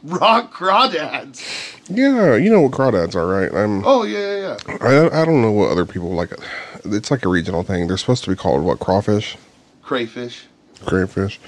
Rock 0.02 0.52
crawdads. 0.52 1.40
Yeah, 1.88 2.34
you 2.34 2.50
know 2.50 2.60
what 2.62 2.72
crawdads 2.72 3.14
are, 3.14 3.26
right? 3.26 3.54
I'm. 3.54 3.86
Oh 3.86 4.02
yeah, 4.02 4.36
yeah, 4.36 4.56
yeah. 4.68 4.76
I 4.82 5.22
I 5.22 5.24
don't 5.24 5.40
know 5.40 5.52
what 5.52 5.70
other 5.70 5.86
people 5.86 6.10
like. 6.10 6.30
It's 6.84 7.10
like 7.10 7.24
a 7.24 7.28
regional 7.28 7.62
thing. 7.62 7.86
They're 7.86 7.96
supposed 7.96 8.24
to 8.24 8.30
be 8.30 8.36
called 8.36 8.64
what 8.64 8.80
crawfish, 8.80 9.38
Crayfish. 9.82 10.44
crayfish. 10.84 11.40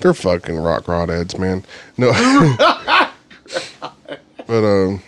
They're 0.00 0.14
fucking 0.14 0.56
rock 0.56 0.84
crawdads, 0.84 1.38
man. 1.38 1.64
No. 1.96 2.12
but 4.46 4.64
um. 4.64 5.02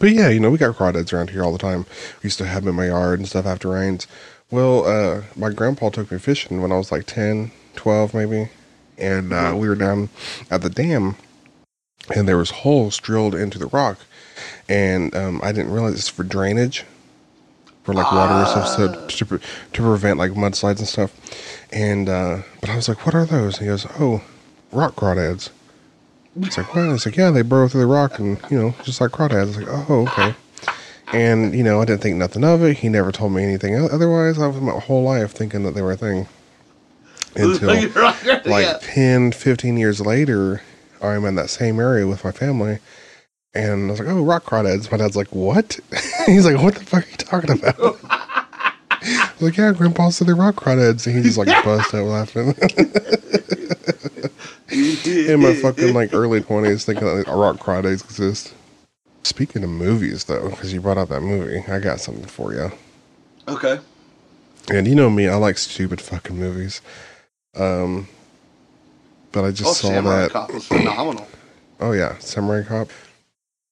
But 0.00 0.10
yeah, 0.12 0.28
you 0.28 0.38
know, 0.38 0.50
we 0.50 0.58
got 0.58 0.76
crawdads 0.76 1.12
around 1.12 1.30
here 1.30 1.42
all 1.42 1.52
the 1.52 1.58
time. 1.58 1.86
We 2.22 2.28
used 2.28 2.38
to 2.38 2.46
have 2.46 2.62
them 2.62 2.70
in 2.70 2.76
my 2.76 2.86
yard 2.86 3.18
and 3.18 3.28
stuff 3.28 3.46
after 3.46 3.70
rains. 3.70 4.06
Well, 4.50 4.86
uh, 4.86 5.22
my 5.34 5.50
grandpa 5.50 5.90
took 5.90 6.12
me 6.12 6.18
fishing 6.18 6.62
when 6.62 6.70
I 6.70 6.76
was 6.76 6.92
like 6.92 7.06
10, 7.06 7.50
12 7.74 8.14
maybe. 8.14 8.50
And 8.96 9.32
uh, 9.32 9.54
we 9.56 9.68
were 9.68 9.74
down 9.74 10.08
at 10.50 10.62
the 10.62 10.70
dam 10.70 11.16
and 12.14 12.28
there 12.28 12.36
was 12.36 12.50
holes 12.50 12.96
drilled 12.98 13.34
into 13.34 13.58
the 13.58 13.66
rock. 13.66 13.98
And 14.68 15.14
um, 15.14 15.40
I 15.42 15.52
didn't 15.52 15.72
realize 15.72 15.94
it's 15.94 16.08
for 16.08 16.22
drainage, 16.22 16.84
for 17.88 17.94
like 17.94 18.12
water 18.12 18.34
and 18.34 18.46
stuff, 18.48 18.68
so 18.68 19.06
to, 19.06 19.24
pre- 19.24 19.38
to 19.72 19.82
prevent 19.82 20.18
like 20.18 20.32
mudslides 20.32 20.78
and 20.80 20.86
stuff. 20.86 21.10
And, 21.72 22.06
uh, 22.06 22.42
but 22.60 22.68
I 22.68 22.76
was 22.76 22.86
like, 22.86 23.06
what 23.06 23.14
are 23.14 23.24
those? 23.24 23.56
And 23.56 23.62
he 23.62 23.68
goes, 23.68 23.86
oh, 23.98 24.20
rock 24.72 24.94
crawdads. 24.94 25.48
It's 26.38 26.58
like, 26.58 26.74
what? 26.74 26.90
It's 26.90 27.06
like, 27.06 27.16
yeah, 27.16 27.30
they 27.30 27.40
burrow 27.40 27.66
through 27.66 27.80
the 27.80 27.86
rock 27.86 28.18
and, 28.18 28.38
you 28.50 28.58
know, 28.58 28.74
just 28.84 29.00
like 29.00 29.12
crawdads. 29.12 29.48
It's 29.48 29.56
like, 29.56 29.68
oh, 29.70 30.06
okay. 30.06 30.34
And, 31.14 31.54
you 31.54 31.62
know, 31.62 31.80
I 31.80 31.86
didn't 31.86 32.02
think 32.02 32.16
nothing 32.16 32.44
of 32.44 32.62
it. 32.62 32.76
He 32.76 32.90
never 32.90 33.10
told 33.10 33.32
me 33.32 33.42
anything 33.42 33.74
otherwise. 33.74 34.38
I 34.38 34.48
was 34.48 34.60
my 34.60 34.78
whole 34.78 35.04
life 35.04 35.32
thinking 35.32 35.62
that 35.62 35.74
they 35.74 35.80
were 35.80 35.92
a 35.92 35.96
thing. 35.96 36.28
Until 37.36 37.68
like 37.68 38.66
yeah. 38.66 38.78
10, 38.82 39.32
15 39.32 39.78
years 39.78 40.02
later, 40.02 40.60
I'm 41.00 41.24
in 41.24 41.36
that 41.36 41.48
same 41.48 41.80
area 41.80 42.06
with 42.06 42.22
my 42.22 42.32
family. 42.32 42.80
And 43.54 43.88
I 43.88 43.90
was 43.92 44.00
like, 44.00 44.08
oh, 44.08 44.22
rock 44.22 44.44
crawdads. 44.44 44.90
My 44.90 44.98
dad's 44.98 45.16
like, 45.16 45.34
what? 45.34 45.78
He's 46.26 46.46
like, 46.46 46.62
what 46.62 46.74
the 46.74 46.84
fuck 46.84 47.04
are 47.06 47.10
you 47.10 47.16
talking 47.16 47.50
about? 47.52 47.78
I 47.80 49.30
was 49.34 49.40
like, 49.42 49.56
yeah, 49.56 49.72
Grandpa 49.72 50.10
said 50.10 50.28
they're 50.28 50.34
rock 50.36 50.56
crawdads. 50.56 51.06
And 51.06 51.16
he 51.16 51.22
just 51.22 51.38
like 51.38 51.46
bust 51.64 51.94
out 51.94 52.04
laughing. 52.04 52.54
in 54.70 55.40
my 55.40 55.54
fucking 55.54 55.94
like 55.94 56.12
early 56.12 56.40
20s 56.40 56.84
thinking 56.84 57.06
that 57.06 57.14
like, 57.14 57.26
rock 57.28 57.56
crawdads 57.56 58.04
exist. 58.04 58.54
Speaking 59.24 59.64
of 59.64 59.70
movies, 59.70 60.24
though, 60.24 60.50
because 60.50 60.72
you 60.72 60.80
brought 60.80 60.98
up 60.98 61.08
that 61.08 61.20
movie, 61.22 61.60
I 61.70 61.80
got 61.80 62.00
something 62.00 62.24
for 62.26 62.52
you. 62.52 62.70
Okay. 63.48 63.78
And 64.70 64.86
you 64.86 64.94
know 64.94 65.10
me, 65.10 65.26
I 65.28 65.34
like 65.36 65.58
stupid 65.58 66.00
fucking 66.00 66.36
movies. 66.36 66.80
Um, 67.56 68.08
but 69.32 69.44
I 69.44 69.50
just 69.50 69.70
Oh, 69.70 69.72
saw 69.72 69.88
Samurai 69.88 70.22
that. 70.22 70.30
Cop 70.30 70.52
was 70.52 70.66
phenomenal. 70.66 71.26
Oh 71.80 71.92
yeah, 71.92 72.18
Samurai 72.18 72.64
Cop. 72.64 72.88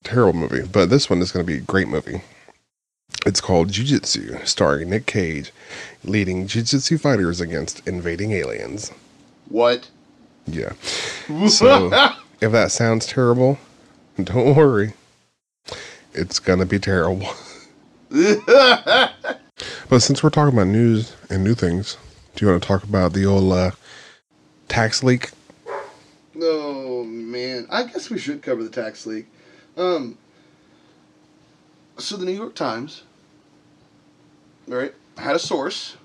Terrible 0.06 0.38
movie, 0.38 0.62
but 0.62 0.88
this 0.88 1.10
one 1.10 1.20
is 1.20 1.32
going 1.32 1.44
to 1.44 1.52
be 1.52 1.58
a 1.58 1.62
great 1.62 1.88
movie. 1.88 2.20
It's 3.26 3.40
called 3.40 3.70
Jiu-Jitsu, 3.72 4.38
starring 4.44 4.90
Nick 4.90 5.06
Cage, 5.06 5.50
leading 6.04 6.46
jiu-jitsu 6.46 6.96
fighters 6.98 7.40
against 7.40 7.84
invading 7.88 8.30
aliens. 8.30 8.92
What? 9.48 9.90
Yeah. 10.46 10.74
So 11.48 11.90
if 12.40 12.52
that 12.52 12.70
sounds 12.70 13.06
terrible, 13.06 13.58
don't 14.22 14.54
worry. 14.56 14.92
It's 16.14 16.38
going 16.38 16.60
to 16.60 16.66
be 16.66 16.78
terrible. 16.78 17.28
But 19.88 20.00
since 20.00 20.22
we're 20.22 20.30
talking 20.30 20.52
about 20.52 20.66
news 20.66 21.14
and 21.30 21.42
new 21.42 21.54
things, 21.54 21.96
do 22.34 22.44
you 22.44 22.50
want 22.50 22.62
to 22.62 22.66
talk 22.66 22.84
about 22.84 23.14
the 23.14 23.24
old 23.24 23.52
uh, 23.52 23.70
tax 24.68 25.02
leak? 25.02 25.30
Oh 26.38 27.04
man, 27.04 27.66
I 27.70 27.84
guess 27.84 28.10
we 28.10 28.18
should 28.18 28.42
cover 28.42 28.62
the 28.62 28.68
tax 28.68 29.06
leak. 29.06 29.26
Um, 29.76 30.16
so 31.98 32.16
the 32.16 32.24
New 32.24 32.32
York 32.32 32.54
Times, 32.54 33.02
right, 34.66 34.94
had 35.18 35.36
a 35.36 35.38
source 35.38 35.96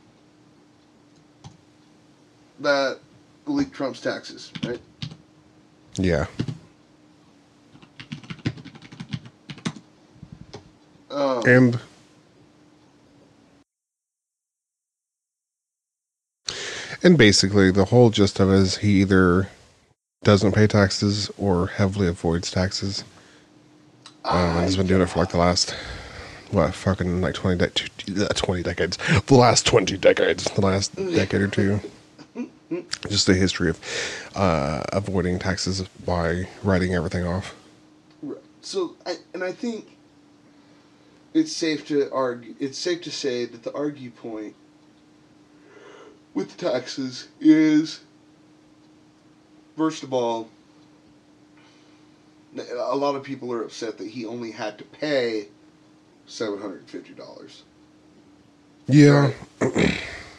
that 2.60 3.00
leaked 3.46 3.74
Trump's 3.74 4.02
taxes, 4.02 4.52
right? 4.64 4.80
Yeah. 5.96 6.26
Um, 11.10 11.44
And 11.46 11.80
and 17.04 17.18
basically 17.18 17.72
the 17.72 17.86
whole 17.86 18.10
gist 18.10 18.40
of 18.40 18.50
it 18.50 18.56
is 18.56 18.78
he 18.78 19.02
either 19.02 19.50
doesn't 20.24 20.54
pay 20.54 20.68
taxes 20.68 21.30
or 21.38 21.68
heavily 21.68 22.08
avoids 22.08 22.52
taxes. 22.52 23.04
Um, 24.26 24.58
and 24.58 24.66
he's 24.66 24.78
been 24.78 24.88
doing 24.88 25.02
it 25.02 25.08
for 25.08 25.20
like 25.20 25.30
the 25.30 25.38
last 25.38 25.76
what 26.52 26.74
fucking 26.74 27.22
like 27.22 27.34
20 27.34 27.58
de- 27.58 28.26
uh, 28.26 28.28
20 28.30 28.64
decades. 28.64 28.98
The 29.26 29.36
last 29.36 29.66
20 29.66 29.98
decades. 29.98 30.44
The 30.46 30.62
last 30.62 30.96
decade 30.96 31.42
or 31.42 31.48
two. 31.48 31.80
Just 33.10 33.28
the 33.28 33.34
history 33.34 33.70
of 33.70 33.80
uh, 34.36 34.84
avoiding 34.94 35.40
taxes 35.40 35.82
by 36.06 36.48
writing 36.64 36.94
everything 36.94 37.26
off. 37.26 37.56
So, 38.62 38.96
I, 39.06 39.16
and 39.34 39.44
I 39.44 39.52
think 39.52 39.98
it's 41.34 41.52
safe 41.52 41.86
to 41.88 42.10
argue. 42.12 42.56
It's 42.60 42.78
safe 42.78 43.02
to 43.04 43.12
say 43.12 43.46
that 43.46 43.64
the 43.64 43.74
argue 43.74 44.12
point 44.12 44.56
with 46.34 46.56
taxes 46.58 47.28
is, 47.40 48.02
first 49.76 50.04
of 50.04 50.14
all, 50.14 50.50
a 52.58 52.96
lot 52.96 53.16
of 53.16 53.24
people 53.24 53.52
are 53.54 53.64
upset 53.64 53.98
that 53.98 54.08
he 54.08 54.26
only 54.26 54.52
had 54.52 54.78
to 54.78 54.84
pay 54.84 55.48
seven 56.26 56.60
hundred 56.62 56.80
and 56.80 56.90
fifty 56.90 57.14
dollars. 57.14 57.64
Yeah, 58.88 59.32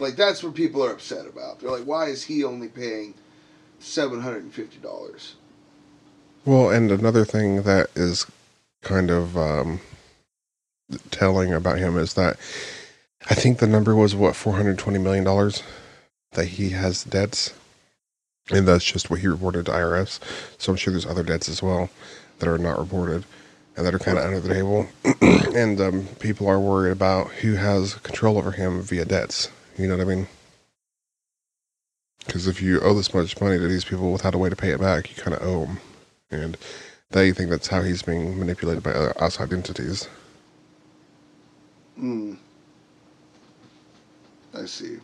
Like 0.03 0.17
that's 0.17 0.43
what 0.43 0.55
people 0.55 0.85
are 0.85 0.91
upset 0.93 1.27
about. 1.27 1.61
They're 1.61 1.71
like, 1.71 1.85
why 1.85 2.07
is 2.07 2.25
he 2.25 2.43
only 2.43 2.67
paying 2.67 3.15
seven 3.79 4.21
hundred 4.21 4.43
and 4.43 4.53
fifty 4.53 4.79
dollars? 4.79 5.37
Well, 6.45 6.71
and 6.71 6.91
another 6.91 7.25
thing 7.25 7.63
that 7.63 7.89
is 7.95 8.27
kind 8.83 9.13
of 9.13 9.39
um, 9.39 9.81
telling 11.13 11.53
about 11.55 11.79
him 11.79 11.97
is 11.97 12.15
that 12.15 12.37
I 13.31 13.35
think 13.35 13.59
the 13.59 13.69
number 13.69 13.95
was 13.95 14.17
what 14.17 14.35
four 14.35 14.55
hundred 14.55 14.77
twenty 14.77 14.99
million 14.99 15.23
dollars 15.23 15.63
that 16.33 16.47
he 16.47 16.71
has 16.71 17.05
debts, 17.05 17.55
and 18.51 18.67
that's 18.67 18.85
just 18.85 19.11
what 19.11 19.21
he 19.21 19.29
reported 19.29 19.67
to 19.67 19.73
IRS. 19.73 20.19
So 20.59 20.73
I'm 20.73 20.77
sure 20.77 20.93
there's 20.93 21.07
other 21.07 21.23
debts 21.23 21.49
as 21.49 21.63
well 21.63 21.91
that 22.39 22.49
are 22.49 22.59
not 22.59 22.79
reported 22.79 23.25
and 23.77 23.87
that 23.87 23.95
are 23.95 23.99
kind 23.99 24.19
of 24.19 24.25
under 24.25 24.41
the 24.41 24.53
table, 24.53 24.87
and 25.57 25.81
um, 25.81 26.07
people 26.19 26.47
are 26.47 26.61
worried 26.61 26.93
about 26.93 27.29
who 27.29 27.55
has 27.55 27.95
control 27.95 28.37
over 28.37 28.51
him 28.51 28.83
via 28.83 29.05
debts. 29.05 29.51
You 29.79 29.87
know 29.87 29.97
what 29.97 30.07
I 30.07 30.15
mean? 30.15 30.29
Because 32.27 32.47
if 32.47 32.61
you 32.61 32.81
owe 32.81 32.95
this 32.95 33.15
much 33.15 33.41
money 33.41 33.59
to 33.59 33.67
these 33.67 33.85
people 33.85 34.13
without 34.13 34.35
a 34.35 34.39
way 34.39 34.51
to 34.51 34.57
pay 34.57 34.71
it 34.71 34.81
back, 34.81 35.09
you 35.09 35.23
kind 35.23 35.35
of 35.35 35.43
owe 35.43 35.65
them 35.65 35.81
and 36.33 36.57
they 37.11 37.33
think 37.33 37.51
that's 37.51 37.69
how 37.69 37.83
he's 37.83 38.03
being 38.03 38.39
manipulated 38.39 38.83
by 38.83 38.93
other 38.93 39.13
outside 39.23 39.53
entities. 39.53 40.09
Hmm. 41.97 42.35
I 44.55 44.65
see. 44.65 44.99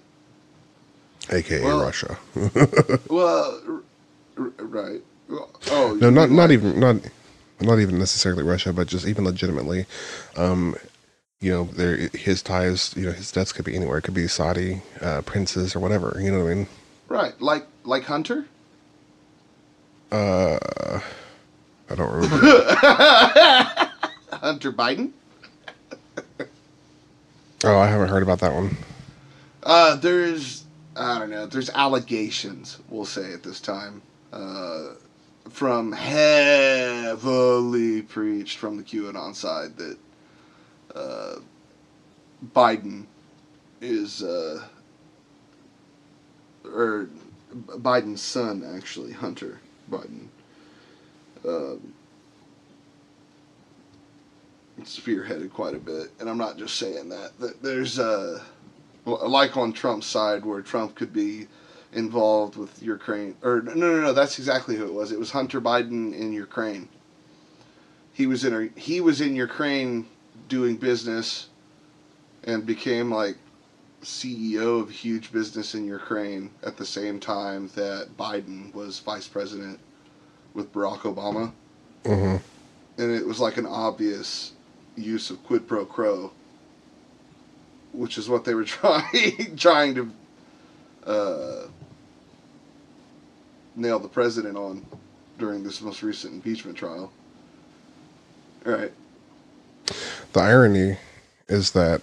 Aka 1.30 1.62
Well- 1.62 1.80
Russia. 1.82 2.18
Well, 3.10 3.60
r- 3.68 3.82
r- 4.44 4.52
right. 4.64 5.00
Oh 5.70 5.96
no, 6.00 6.10
not 6.10 6.30
not 6.30 6.44
like- 6.44 6.50
even 6.52 6.78
not 6.80 6.96
not 7.60 7.78
even 7.80 7.98
necessarily 7.98 8.42
Russia, 8.44 8.72
but 8.72 8.86
just 8.86 9.06
even 9.06 9.24
legitimately. 9.24 9.86
Um, 10.36 10.76
you 11.40 11.52
know, 11.52 11.64
there 11.64 12.08
his 12.14 12.42
ties. 12.42 12.94
You 12.96 13.06
know, 13.06 13.12
his 13.12 13.30
debts 13.32 13.52
could 13.52 13.64
be 13.64 13.74
anywhere. 13.76 13.98
It 13.98 14.02
could 14.02 14.14
be 14.14 14.26
Saudi 14.28 14.82
uh, 15.00 15.22
princes 15.22 15.74
or 15.76 15.80
whatever. 15.80 16.16
You 16.20 16.30
know 16.32 16.44
what 16.44 16.50
I 16.50 16.54
mean? 16.54 16.66
right, 17.08 17.40
like 17.40 17.66
like 17.84 18.04
Hunter. 18.04 18.46
Uh, 20.10 20.58
I 21.90 21.94
don't 21.94 22.10
remember. 22.12 22.46
Hunter 24.32 24.72
Biden. 24.72 25.10
oh, 27.64 27.78
I 27.78 27.86
haven't 27.86 28.08
heard 28.08 28.22
about 28.22 28.40
that 28.40 28.52
one. 28.54 28.76
Uh, 29.62 29.96
there's 29.96 30.64
I 30.98 31.18
don't 31.18 31.30
know. 31.30 31.46
There's 31.46 31.70
allegations. 31.70 32.78
We'll 32.88 33.04
say 33.04 33.32
at 33.32 33.44
this 33.44 33.60
time. 33.60 34.02
Uh, 34.32 34.94
from 35.48 35.92
heavily 35.92 37.22
preached 38.02 38.58
from 38.58 38.76
the 38.76 38.82
QAnon 38.82 39.34
side 39.34 39.76
that 39.76 39.96
uh, 40.94 41.36
Biden 42.54 43.06
is 43.80 44.22
uh, 44.22 44.62
or 46.64 47.08
Biden's 47.54 48.20
son 48.20 48.62
actually 48.76 49.12
Hunter 49.12 49.60
Biden 49.90 50.26
um, 51.46 51.94
spearheaded 54.82 55.52
quite 55.52 55.74
a 55.74 55.78
bit, 55.78 56.10
and 56.20 56.28
I'm 56.28 56.38
not 56.38 56.58
just 56.58 56.76
saying 56.76 57.08
that. 57.08 57.32
There's 57.62 57.98
uh, 57.98 58.42
well, 58.42 58.44
like 59.04 59.56
on 59.56 59.72
Trump's 59.72 60.06
side 60.06 60.44
where 60.44 60.60
Trump 60.62 60.94
could 60.94 61.12
be 61.12 61.46
involved 61.92 62.56
with 62.56 62.82
Ukraine, 62.82 63.36
or 63.42 63.62
no, 63.62 63.74
no, 63.74 64.00
no, 64.00 64.12
that's 64.12 64.38
exactly 64.38 64.76
who 64.76 64.86
it 64.86 64.92
was. 64.92 65.12
It 65.12 65.18
was 65.18 65.30
Hunter 65.30 65.60
Biden 65.60 66.14
in 66.14 66.32
Ukraine. 66.32 66.88
He 68.12 68.26
was 68.26 68.44
in 68.44 68.54
a, 68.54 68.80
he 68.80 69.00
was 69.00 69.20
in 69.20 69.34
Ukraine 69.34 70.06
doing 70.48 70.76
business, 70.76 71.48
and 72.44 72.66
became 72.66 73.10
like 73.10 73.36
CEO 74.02 74.80
of 74.82 74.90
huge 74.90 75.32
business 75.32 75.74
in 75.74 75.86
Ukraine 75.86 76.50
at 76.62 76.76
the 76.76 76.86
same 76.86 77.18
time 77.18 77.70
that 77.74 78.16
Biden 78.16 78.72
was 78.74 79.00
vice 79.00 79.26
president 79.26 79.80
with 80.54 80.72
Barack 80.72 81.00
Obama 81.00 81.52
hmm 82.04 82.36
and 82.98 83.12
it 83.12 83.24
was 83.24 83.40
like 83.40 83.56
an 83.56 83.66
obvious 83.66 84.52
use 84.96 85.30
of 85.30 85.42
quid 85.44 85.66
pro 85.66 85.86
quo, 85.86 86.32
which 87.92 88.18
is 88.18 88.28
what 88.28 88.44
they 88.44 88.54
were 88.54 88.64
trying 88.78 89.56
trying 89.56 89.94
to 89.94 90.10
uh, 91.06 91.66
nail 93.76 93.98
the 93.98 94.08
president 94.08 94.56
on 94.56 94.84
during 95.38 95.62
this 95.62 95.80
most 95.80 96.02
recent 96.02 96.34
impeachment 96.34 96.76
trial. 96.76 97.12
Right. 98.64 98.92
The 100.32 100.40
irony 100.40 100.98
is 101.48 101.70
that 101.72 102.02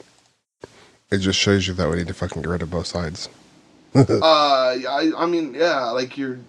it 1.11 1.19
just 1.19 1.37
shows 1.37 1.67
you 1.67 1.73
that 1.75 1.89
we 1.89 1.97
need 1.97 2.07
to 2.07 2.13
fucking 2.13 2.41
get 2.41 2.49
rid 2.49 2.61
of 2.61 2.71
both 2.71 2.87
sides. 2.87 3.29
uh, 3.95 4.01
I 4.21 5.11
I 5.15 5.25
mean, 5.25 5.53
yeah, 5.53 5.85
like 5.91 6.17
you're. 6.17 6.39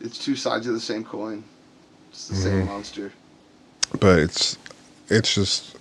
It's 0.00 0.22
two 0.22 0.36
sides 0.36 0.66
of 0.68 0.74
the 0.74 0.80
same 0.80 1.04
coin. 1.04 1.42
It's 2.10 2.28
the 2.28 2.36
same 2.36 2.66
monster. 2.66 3.12
but 3.98 4.18
it's 4.18 4.56
it's 5.08 5.34
just 5.34 5.77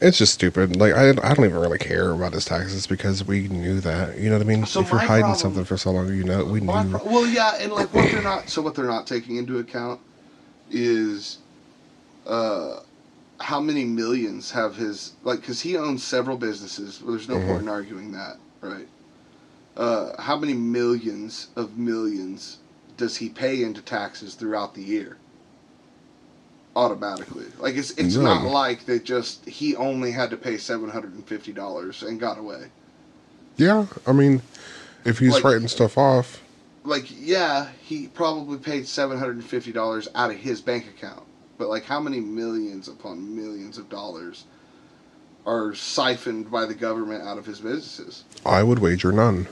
it's 0.00 0.18
just 0.18 0.34
stupid. 0.34 0.76
Like 0.76 0.94
I 0.94 1.10
I 1.10 1.12
don't 1.34 1.44
even 1.44 1.58
really 1.58 1.78
care 1.78 2.10
about 2.10 2.32
his 2.32 2.44
taxes 2.44 2.86
because 2.86 3.26
we 3.26 3.48
knew 3.48 3.80
that. 3.80 4.18
You 4.18 4.30
know 4.30 4.36
what 4.38 4.46
I 4.46 4.48
mean? 4.48 4.66
So 4.66 4.80
if 4.80 4.90
you're 4.90 4.98
hiding 4.98 5.24
problem- 5.24 5.38
something 5.38 5.64
for 5.64 5.76
so 5.76 5.90
long, 5.92 6.08
you 6.14 6.24
know 6.24 6.44
we 6.44 6.60
knew. 6.60 6.90
pro- 6.90 7.04
well, 7.04 7.26
yeah, 7.26 7.56
and 7.60 7.72
like 7.72 7.92
what 7.94 8.10
they're 8.10 8.22
not. 8.22 8.48
So 8.50 8.62
what 8.62 8.74
they're 8.74 8.84
not 8.84 9.06
taking 9.06 9.36
into 9.36 9.58
account 9.58 10.00
is 10.70 11.38
uh, 12.26 12.80
how 13.38 13.60
many 13.60 13.84
millions 13.84 14.50
have 14.50 14.76
his 14.76 15.12
like 15.24 15.40
because 15.40 15.60
he 15.60 15.76
owns 15.76 16.02
several 16.04 16.36
businesses. 16.36 17.00
Well, 17.02 17.12
there's 17.12 17.28
no 17.28 17.38
Mhm. 17.38 17.46
point 17.46 17.62
in 17.62 17.68
arguing 17.68 18.12
that, 18.12 18.36
right? 18.60 18.88
Uh, 19.76 20.20
how 20.20 20.36
many 20.36 20.54
millions 20.54 21.48
of 21.56 21.76
millions 21.76 22.58
does 22.96 23.18
he 23.18 23.28
pay 23.28 23.62
into 23.62 23.82
taxes 23.82 24.34
throughout 24.34 24.74
the 24.74 24.82
year? 24.82 25.18
Automatically, 26.76 27.46
like 27.58 27.74
it's 27.74 27.90
it's 27.92 28.16
not 28.16 28.42
like 28.44 28.84
that. 28.84 29.02
Just 29.04 29.44
he 29.48 29.74
only 29.76 30.12
had 30.12 30.28
to 30.30 30.36
pay 30.36 30.58
seven 30.58 30.90
hundred 30.90 31.14
and 31.14 31.26
fifty 31.26 31.52
dollars 31.52 32.02
and 32.02 32.20
got 32.20 32.38
away. 32.38 32.66
Yeah, 33.56 33.86
I 34.06 34.12
mean, 34.12 34.42
if 35.04 35.18
he's 35.18 35.32
Like- 35.32 35.42
writing 35.44 35.68
stuff 35.68 35.96
off, 35.96 36.42
like 36.84 37.06
yeah 37.18 37.68
he 37.82 38.06
probably 38.08 38.58
paid 38.58 38.84
$750 38.84 40.08
out 40.14 40.30
of 40.30 40.36
his 40.36 40.60
bank 40.60 40.86
account 40.86 41.22
but 41.58 41.68
like 41.68 41.84
how 41.84 41.98
many 41.98 42.20
millions 42.20 42.86
upon 42.88 43.34
millions 43.34 43.76
of 43.78 43.88
dollars 43.88 44.44
are 45.46 45.74
siphoned 45.74 46.48
by 46.50 46.64
the 46.64 46.74
government 46.74 47.26
out 47.26 47.38
of 47.38 47.46
his 47.46 47.60
businesses 47.60 48.22
I 48.44 48.62
would 48.62 48.78
wager 48.78 49.10
none. 49.10 49.48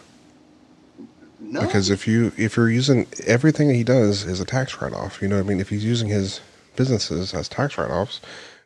no 1.40 1.60
Because 1.62 1.90
if 1.90 2.06
you 2.06 2.30
if 2.36 2.56
you're 2.56 2.70
using 2.70 3.06
everything 3.26 3.70
he 3.74 3.82
does 3.82 4.24
is 4.24 4.40
a 4.40 4.44
tax 4.44 4.80
write 4.80 4.92
off, 4.92 5.20
you 5.20 5.26
know 5.28 5.36
what 5.38 5.46
I 5.46 5.48
mean? 5.48 5.60
If 5.60 5.70
he's 5.70 5.84
using 5.84 6.08
his 6.08 6.40
businesses 6.76 7.34
as 7.34 7.48
tax 7.48 7.78
write 7.78 7.90
offs, 7.90 8.20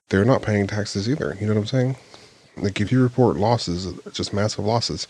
they're 0.09 0.25
not 0.25 0.42
paying 0.42 0.66
taxes 0.66 1.09
either. 1.09 1.37
You 1.40 1.47
know 1.47 1.55
what 1.55 1.61
I'm 1.61 1.66
saying? 1.66 1.97
Like 2.57 2.81
if 2.81 2.90
you 2.90 3.03
report 3.03 3.37
losses, 3.37 3.92
just 4.12 4.33
massive 4.33 4.64
losses, 4.64 5.07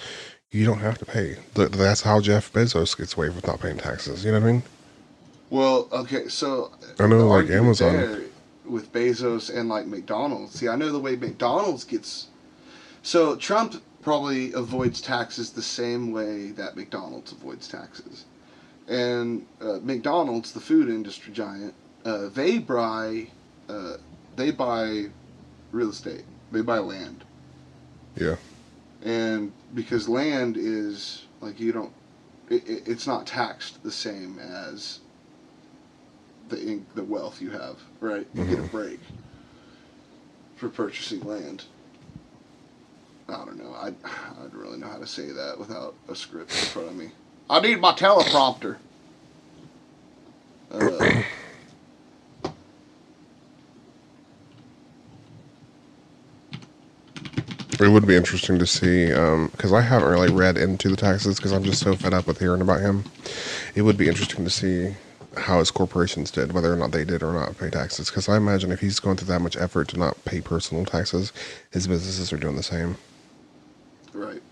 you 0.51 0.65
don't 0.65 0.81
have 0.81 0.99
to 0.99 1.05
pay. 1.05 1.37
That's 1.55 2.03
how 2.03 2.21
Jeff 2.21 2.53
Bezos 2.53 2.97
gets 2.97 3.17
away 3.17 3.29
with 3.29 3.47
not 3.47 3.61
paying 3.61 3.79
taxes. 3.79 4.25
You 4.25 4.33
know 4.33 4.41
what 4.41 4.49
I 4.49 4.53
mean? 4.53 4.63
well 5.51 5.89
okay 5.93 6.29
so 6.29 6.71
I 6.99 7.07
know, 7.07 7.27
like, 7.27 7.51
Amazon. 7.51 8.25
with 8.65 8.93
bezos 8.93 9.55
and 9.55 9.69
like 9.69 9.87
mcdonald's 9.87 10.59
see 10.59 10.69
i 10.69 10.77
know 10.77 10.93
the 10.93 10.99
way 10.99 11.17
mcdonald's 11.17 11.85
gets 11.85 12.29
so 13.03 13.37
trump 13.37 13.83
probably 14.03 14.53
avoids 14.53 15.01
taxes 15.01 15.51
the 15.51 15.63
same 15.63 16.13
way 16.13 16.51
that 16.51 16.77
mcdonald's 16.77 17.33
avoids 17.33 17.69
taxes 17.69 18.27
and 18.89 19.47
uh, 19.61 19.79
mcdonald's 19.83 20.53
the 20.53 20.61
food 20.61 20.89
industry 20.89 21.33
giant 21.33 21.75
uh, 22.09 22.29
they 22.29 22.59
buy 22.59 23.29
uh, 23.69 23.95
they 24.37 24.51
buy 24.51 25.07
real 25.73 25.91
estate. 25.91 26.25
They 26.53 26.63
buy 26.63 26.79
land. 26.79 27.25
Yeah. 28.17 28.37
and 29.05 29.53
because 29.75 30.09
land 30.09 30.57
is 30.57 31.27
like 31.41 31.61
you 31.61 31.73
don't 31.73 31.93
it, 32.51 32.69
it, 32.69 32.83
it's 32.89 33.07
not 33.07 33.27
taxed 33.27 33.83
the 33.85 33.93
same 33.93 34.39
as 34.41 35.01
the 36.49 36.81
the 36.95 37.05
wealth 37.05 37.41
you 37.43 37.51
have 37.51 37.79
right? 38.01 38.27
You 38.35 38.45
get 38.45 38.59
a 38.59 38.69
break 38.69 39.01
for 40.57 40.69
purchasing 40.69 41.21
land. 41.21 41.65
I 43.29 43.45
don't 43.45 43.59
know. 43.59 43.73
I 43.75 43.89
i 44.05 44.41
don't 44.41 44.55
really 44.55 44.79
know 44.79 44.89
how 44.89 44.99
to 44.99 45.07
say 45.07 45.31
that 45.31 45.59
without 45.59 45.95
a 46.09 46.17
script 46.17 46.51
in 46.51 46.57
front 46.57 46.89
of 46.89 46.97
me. 46.97 47.11
I 47.51 47.61
need 47.61 47.81
my 47.81 47.93
teleprompter. 47.93 48.77
Uh, 50.73 51.23
It 57.81 57.89
would 57.89 58.07
be 58.07 58.17
interesting 58.17 58.59
to 58.59 58.67
see 58.67 59.07
because 59.09 59.73
I 59.73 59.83
haven't 59.83 60.09
really 60.09 60.31
read 60.33 60.57
into 60.59 60.89
the 60.89 60.97
taxes 60.97 61.37
because 61.37 61.53
I'm 61.53 61.65
just 61.65 61.81
so 61.81 61.95
fed 61.95 62.13
up 62.15 62.27
with 62.27 62.39
hearing 62.41 62.61
about 62.61 62.81
him. 62.81 63.05
It 63.75 63.83
would 63.83 63.97
be 63.97 64.09
interesting 64.09 64.45
to 64.45 64.51
see 64.51 64.95
how 65.37 65.61
his 65.61 65.71
corporations 65.71 66.31
did, 66.31 66.53
whether 66.53 66.73
or 66.73 66.77
not 66.77 66.91
they 66.93 67.05
did 67.05 67.23
or 67.23 67.33
not 67.33 67.57
pay 67.59 67.71
taxes. 67.71 68.11
Because 68.11 68.29
I 68.29 68.37
imagine 68.37 68.73
if 68.73 68.81
he's 68.81 68.99
going 68.99 69.17
through 69.17 69.29
that 69.29 69.41
much 69.41 69.57
effort 69.57 69.89
to 69.89 69.99
not 69.99 70.23
pay 70.25 70.41
personal 70.41 70.85
taxes, 70.85 71.33
his 71.71 71.87
businesses 71.87 72.33
are 72.33 72.37
doing 72.37 72.57
the 72.57 72.63
same. 72.63 72.97
Right. 74.13 74.43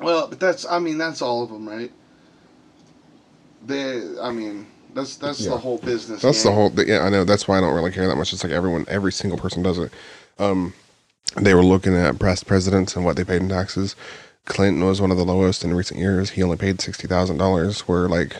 Well, 0.00 0.28
but 0.28 0.40
that's 0.40 0.64
I 0.66 0.78
mean 0.78 0.96
that's 0.98 1.20
all 1.20 1.42
of 1.42 1.50
them, 1.50 1.68
right? 1.68 1.92
They, 3.66 4.02
I 4.20 4.30
mean, 4.30 4.66
that's 4.94 5.16
that's 5.16 5.40
Yeah. 5.40 5.50
the 5.50 5.58
whole 5.58 5.78
business. 5.78 6.22
That's 6.22 6.42
the 6.42 6.52
whole. 6.52 6.72
Yeah, 6.86 7.00
I 7.00 7.10
know. 7.10 7.24
That's 7.24 7.46
why 7.46 7.58
I 7.58 7.60
don't 7.60 7.74
really 7.74 7.92
care 7.92 8.06
that 8.08 8.16
much. 8.16 8.32
It's 8.32 8.42
like 8.42 8.52
everyone, 8.52 8.86
every 8.88 9.12
single 9.12 9.38
person 9.38 9.62
does 9.62 9.78
it. 9.78 9.92
Um, 10.38 10.72
they 11.36 11.54
were 11.54 11.64
looking 11.64 11.94
at 11.94 12.18
past 12.18 12.46
presidents 12.46 12.96
and 12.96 13.04
what 13.04 13.16
they 13.16 13.24
paid 13.24 13.42
in 13.42 13.48
taxes. 13.48 13.96
Clinton 14.46 14.84
was 14.84 15.00
one 15.00 15.10
of 15.10 15.16
the 15.16 15.24
lowest 15.24 15.64
in 15.64 15.74
recent 15.74 16.00
years. 16.00 16.30
He 16.30 16.42
only 16.42 16.56
paid 16.56 16.80
sixty 16.80 17.06
thousand 17.06 17.38
dollars, 17.38 17.80
where 17.82 18.08
like 18.08 18.36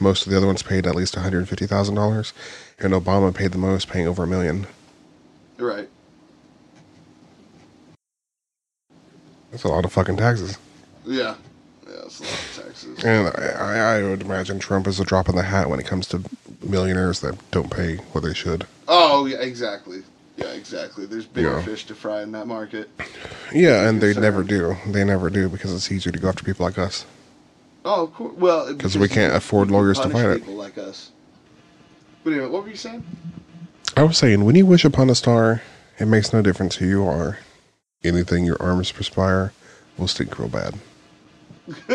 most 0.00 0.26
of 0.26 0.30
the 0.32 0.36
other 0.36 0.46
ones 0.46 0.62
paid 0.62 0.86
at 0.86 0.94
least 0.96 1.14
one 1.14 1.22
hundred 1.22 1.48
fifty 1.48 1.66
thousand 1.66 1.94
dollars, 1.94 2.32
and 2.78 2.92
Obama 2.92 3.32
paid 3.34 3.52
the 3.52 3.58
most, 3.58 3.88
paying 3.88 4.08
over 4.08 4.24
a 4.24 4.26
million. 4.26 4.66
Right. 5.58 5.88
That's 9.50 9.64
a 9.64 9.68
lot 9.68 9.84
of 9.84 9.92
fucking 9.92 10.16
taxes. 10.16 10.58
Yeah. 11.04 11.36
Yeah, 11.86 11.92
it's 12.06 12.20
a 12.20 12.22
lot 12.22 12.32
of 12.32 12.64
taxes. 12.64 13.04
And 13.04 13.28
I, 13.36 13.98
I 13.98 14.02
would 14.02 14.22
imagine 14.22 14.58
Trump 14.58 14.86
is 14.86 14.98
a 14.98 15.04
drop 15.04 15.28
in 15.28 15.36
the 15.36 15.42
hat 15.42 15.68
when 15.68 15.78
it 15.78 15.86
comes 15.86 16.06
to 16.08 16.22
millionaires 16.62 17.20
that 17.20 17.38
don't 17.50 17.70
pay 17.70 17.96
what 18.12 18.24
they 18.24 18.34
should. 18.34 18.66
Oh 18.88 19.26
yeah, 19.26 19.38
exactly. 19.38 20.02
Yeah, 20.36 20.46
exactly. 20.52 21.06
There's 21.06 21.26
bigger 21.26 21.50
Yeah. 21.50 21.62
fish 21.62 21.86
to 21.86 21.94
fry 21.94 22.22
in 22.22 22.32
that 22.32 22.46
market. 22.46 22.88
Yeah, 23.52 23.88
and 23.88 24.00
they 24.00 24.14
never 24.14 24.42
do. 24.42 24.76
They 24.86 25.04
never 25.04 25.28
do 25.30 25.48
because 25.48 25.72
it's 25.74 25.90
easier 25.92 26.12
to 26.12 26.18
go 26.18 26.28
after 26.28 26.42
people 26.44 26.64
like 26.64 26.78
us. 26.78 27.04
Oh, 27.84 28.04
of 28.04 28.14
course. 28.14 28.34
Well, 28.36 28.74
'Cause 28.74 28.96
we 28.96 29.08
can't 29.08 29.34
afford 29.34 29.70
lawyers 29.70 29.98
to 30.00 30.08
fight 30.08 30.26
it. 30.26 30.38
People 30.38 30.54
like 30.54 30.78
us. 30.78 31.10
But 32.24 32.32
anyway, 32.32 32.48
what 32.48 32.62
were 32.62 32.70
you 32.70 32.76
saying? 32.76 33.04
I 33.96 34.04
was 34.04 34.16
saying, 34.16 34.44
when 34.44 34.54
you 34.54 34.64
wish 34.64 34.84
upon 34.84 35.10
a 35.10 35.14
star, 35.14 35.60
it 35.98 36.06
makes 36.06 36.32
no 36.32 36.40
difference 36.40 36.76
who 36.76 36.86
you 36.86 37.04
are. 37.06 37.38
Anything 38.04 38.44
your 38.44 38.60
arms 38.60 38.90
perspire 38.92 39.52
will 39.98 40.08
stink 40.08 40.38
real 40.38 40.48
bad. 40.48 40.74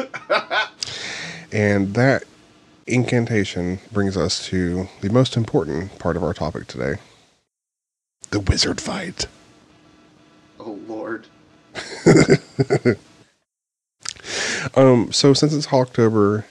and 1.51 1.93
that 1.95 2.23
incantation 2.85 3.79
brings 3.91 4.15
us 4.15 4.45
to 4.47 4.87
the 5.01 5.09
most 5.09 5.35
important 5.35 5.97
part 5.99 6.15
of 6.15 6.23
our 6.23 6.33
topic 6.33 6.67
today 6.67 6.95
the 8.31 8.39
wizard 8.39 8.81
fight. 8.81 9.27
Oh 10.59 10.79
Lord. 10.87 11.25
Um, 14.75 15.11
so 15.11 15.33
since 15.33 15.53
it's 15.53 15.71
October 15.71 16.45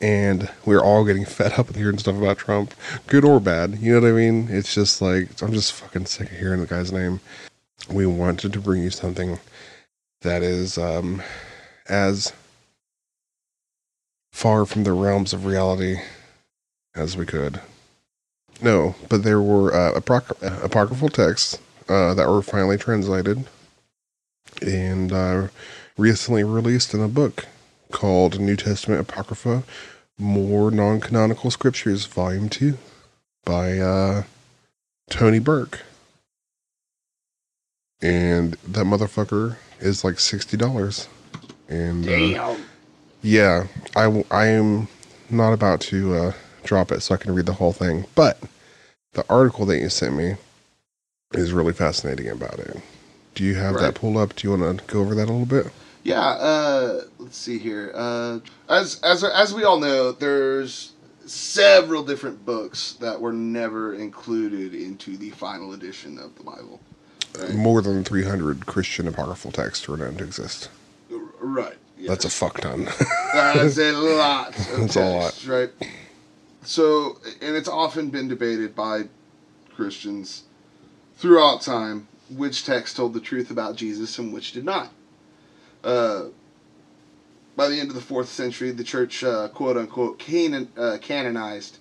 and 0.00 0.50
we're 0.64 0.82
all 0.82 1.04
getting 1.04 1.24
fed 1.24 1.54
up 1.54 1.68
with 1.68 1.76
hearing 1.76 1.98
stuff 1.98 2.16
about 2.16 2.38
Trump, 2.38 2.74
good 3.06 3.24
or 3.24 3.40
bad, 3.40 3.78
you 3.78 3.92
know 3.92 4.00
what 4.00 4.08
I 4.08 4.12
mean? 4.12 4.48
It's 4.50 4.74
just 4.74 5.00
like 5.00 5.42
I'm 5.42 5.52
just 5.52 5.72
fucking 5.72 6.06
sick 6.06 6.30
of 6.30 6.38
hearing 6.38 6.60
the 6.60 6.66
guy's 6.66 6.92
name. 6.92 7.20
We 7.90 8.06
wanted 8.06 8.52
to 8.52 8.60
bring 8.60 8.82
you 8.82 8.90
something 8.90 9.38
that 10.22 10.42
is 10.42 10.78
um 10.78 11.22
as 11.88 12.32
far 14.32 14.66
from 14.66 14.84
the 14.84 14.92
realms 14.92 15.32
of 15.32 15.46
reality 15.46 15.98
as 16.94 17.16
we 17.16 17.26
could. 17.26 17.60
No, 18.64 18.94
but 19.10 19.24
there 19.24 19.42
were 19.42 19.74
uh, 19.74 19.92
uh, 19.92 20.60
apocryphal 20.62 21.10
texts 21.10 21.58
uh, 21.86 22.14
that 22.14 22.26
were 22.26 22.40
finally 22.40 22.78
translated 22.78 23.44
and 24.62 25.12
uh, 25.12 25.48
recently 25.98 26.44
released 26.44 26.94
in 26.94 27.02
a 27.02 27.08
book 27.08 27.44
called 27.92 28.40
New 28.40 28.56
Testament 28.56 29.02
Apocrypha 29.02 29.64
More 30.18 30.70
Non 30.70 30.98
Canonical 30.98 31.50
Scriptures, 31.50 32.06
Volume 32.06 32.48
2 32.48 32.78
by 33.44 33.78
uh, 33.78 34.22
Tony 35.10 35.40
Burke. 35.40 35.82
And 38.00 38.54
that 38.66 38.86
motherfucker 38.86 39.56
is 39.78 40.04
like 40.04 40.14
$60. 40.14 41.08
And 41.68 42.04
uh, 42.06 42.08
Damn. 42.08 42.64
yeah, 43.20 43.66
I, 43.94 44.04
w- 44.04 44.24
I 44.30 44.46
am 44.46 44.88
not 45.28 45.52
about 45.52 45.82
to 45.82 46.14
uh, 46.14 46.32
drop 46.62 46.90
it 46.92 47.02
so 47.02 47.14
I 47.14 47.18
can 47.18 47.34
read 47.34 47.44
the 47.44 47.52
whole 47.52 47.74
thing. 47.74 48.06
But 48.14 48.38
the 49.14 49.24
article 49.28 49.66
that 49.66 49.78
you 49.78 49.88
sent 49.88 50.14
me 50.14 50.34
is 51.32 51.52
really 51.52 51.72
fascinating 51.72 52.28
about 52.28 52.58
it. 52.58 52.76
Do 53.34 53.42
you 53.44 53.54
have 53.56 53.74
Right. 53.76 53.82
that 53.82 53.94
pulled 53.96 54.16
up? 54.16 54.36
Do 54.36 54.46
you 54.48 54.56
want 54.56 54.78
to 54.80 54.84
go 54.92 55.00
over 55.00 55.14
that 55.14 55.24
a 55.28 55.32
little 55.32 55.46
bit? 55.46 55.66
Yeah, 56.04 56.20
uh, 56.20 57.02
let's 57.18 57.36
see 57.38 57.58
here. 57.58 57.90
Uh, 57.94 58.40
as 58.68 59.00
as 59.02 59.24
as 59.24 59.54
we 59.54 59.64
all 59.64 59.80
know, 59.80 60.12
there's 60.12 60.92
several 61.26 62.02
different 62.04 62.44
books 62.44 62.96
that 63.00 63.18
were 63.20 63.32
never 63.32 63.94
included 63.94 64.74
into 64.74 65.16
the 65.16 65.30
final 65.30 65.72
edition 65.72 66.18
of 66.18 66.36
the 66.36 66.42
Bible. 66.44 66.78
Right. 67.38 67.54
More 67.54 67.80
than 67.80 68.04
300 68.04 68.66
Christian 68.66 69.08
apocryphal 69.08 69.50
texts 69.50 69.88
were 69.88 69.96
known 69.96 70.16
to 70.16 70.24
exist. 70.24 70.68
Right. 71.40 71.76
yeah. 71.98 72.08
That's 72.10 72.24
a 72.26 72.30
fuck 72.30 72.60
ton. 72.60 72.84
That's 73.32 73.78
a 73.78 73.92
lot. 73.92 74.52
That's 74.76 74.96
a 74.96 75.04
lot. 75.04 75.44
right? 75.46 75.70
So, 76.64 77.18
and 77.40 77.56
it's 77.56 77.68
often 77.68 78.10
been 78.10 78.28
debated 78.28 78.74
by 78.74 79.04
Christians 79.74 80.44
throughout 81.16 81.62
time 81.62 82.08
which 82.30 82.64
text 82.64 82.96
told 82.96 83.12
the 83.14 83.20
truth 83.20 83.50
about 83.50 83.76
Jesus 83.76 84.18
and 84.18 84.32
which 84.32 84.52
did 84.52 84.64
not. 84.64 84.90
Uh, 85.82 86.26
by 87.56 87.68
the 87.68 87.78
end 87.78 87.90
of 87.90 87.94
the 87.94 88.00
fourth 88.00 88.28
century, 88.28 88.70
the 88.70 88.84
church, 88.84 89.22
uh, 89.22 89.48
quote 89.48 89.76
unquote, 89.76 90.18
canon, 90.18 90.68
uh, 90.76 90.98
canonized 91.00 91.78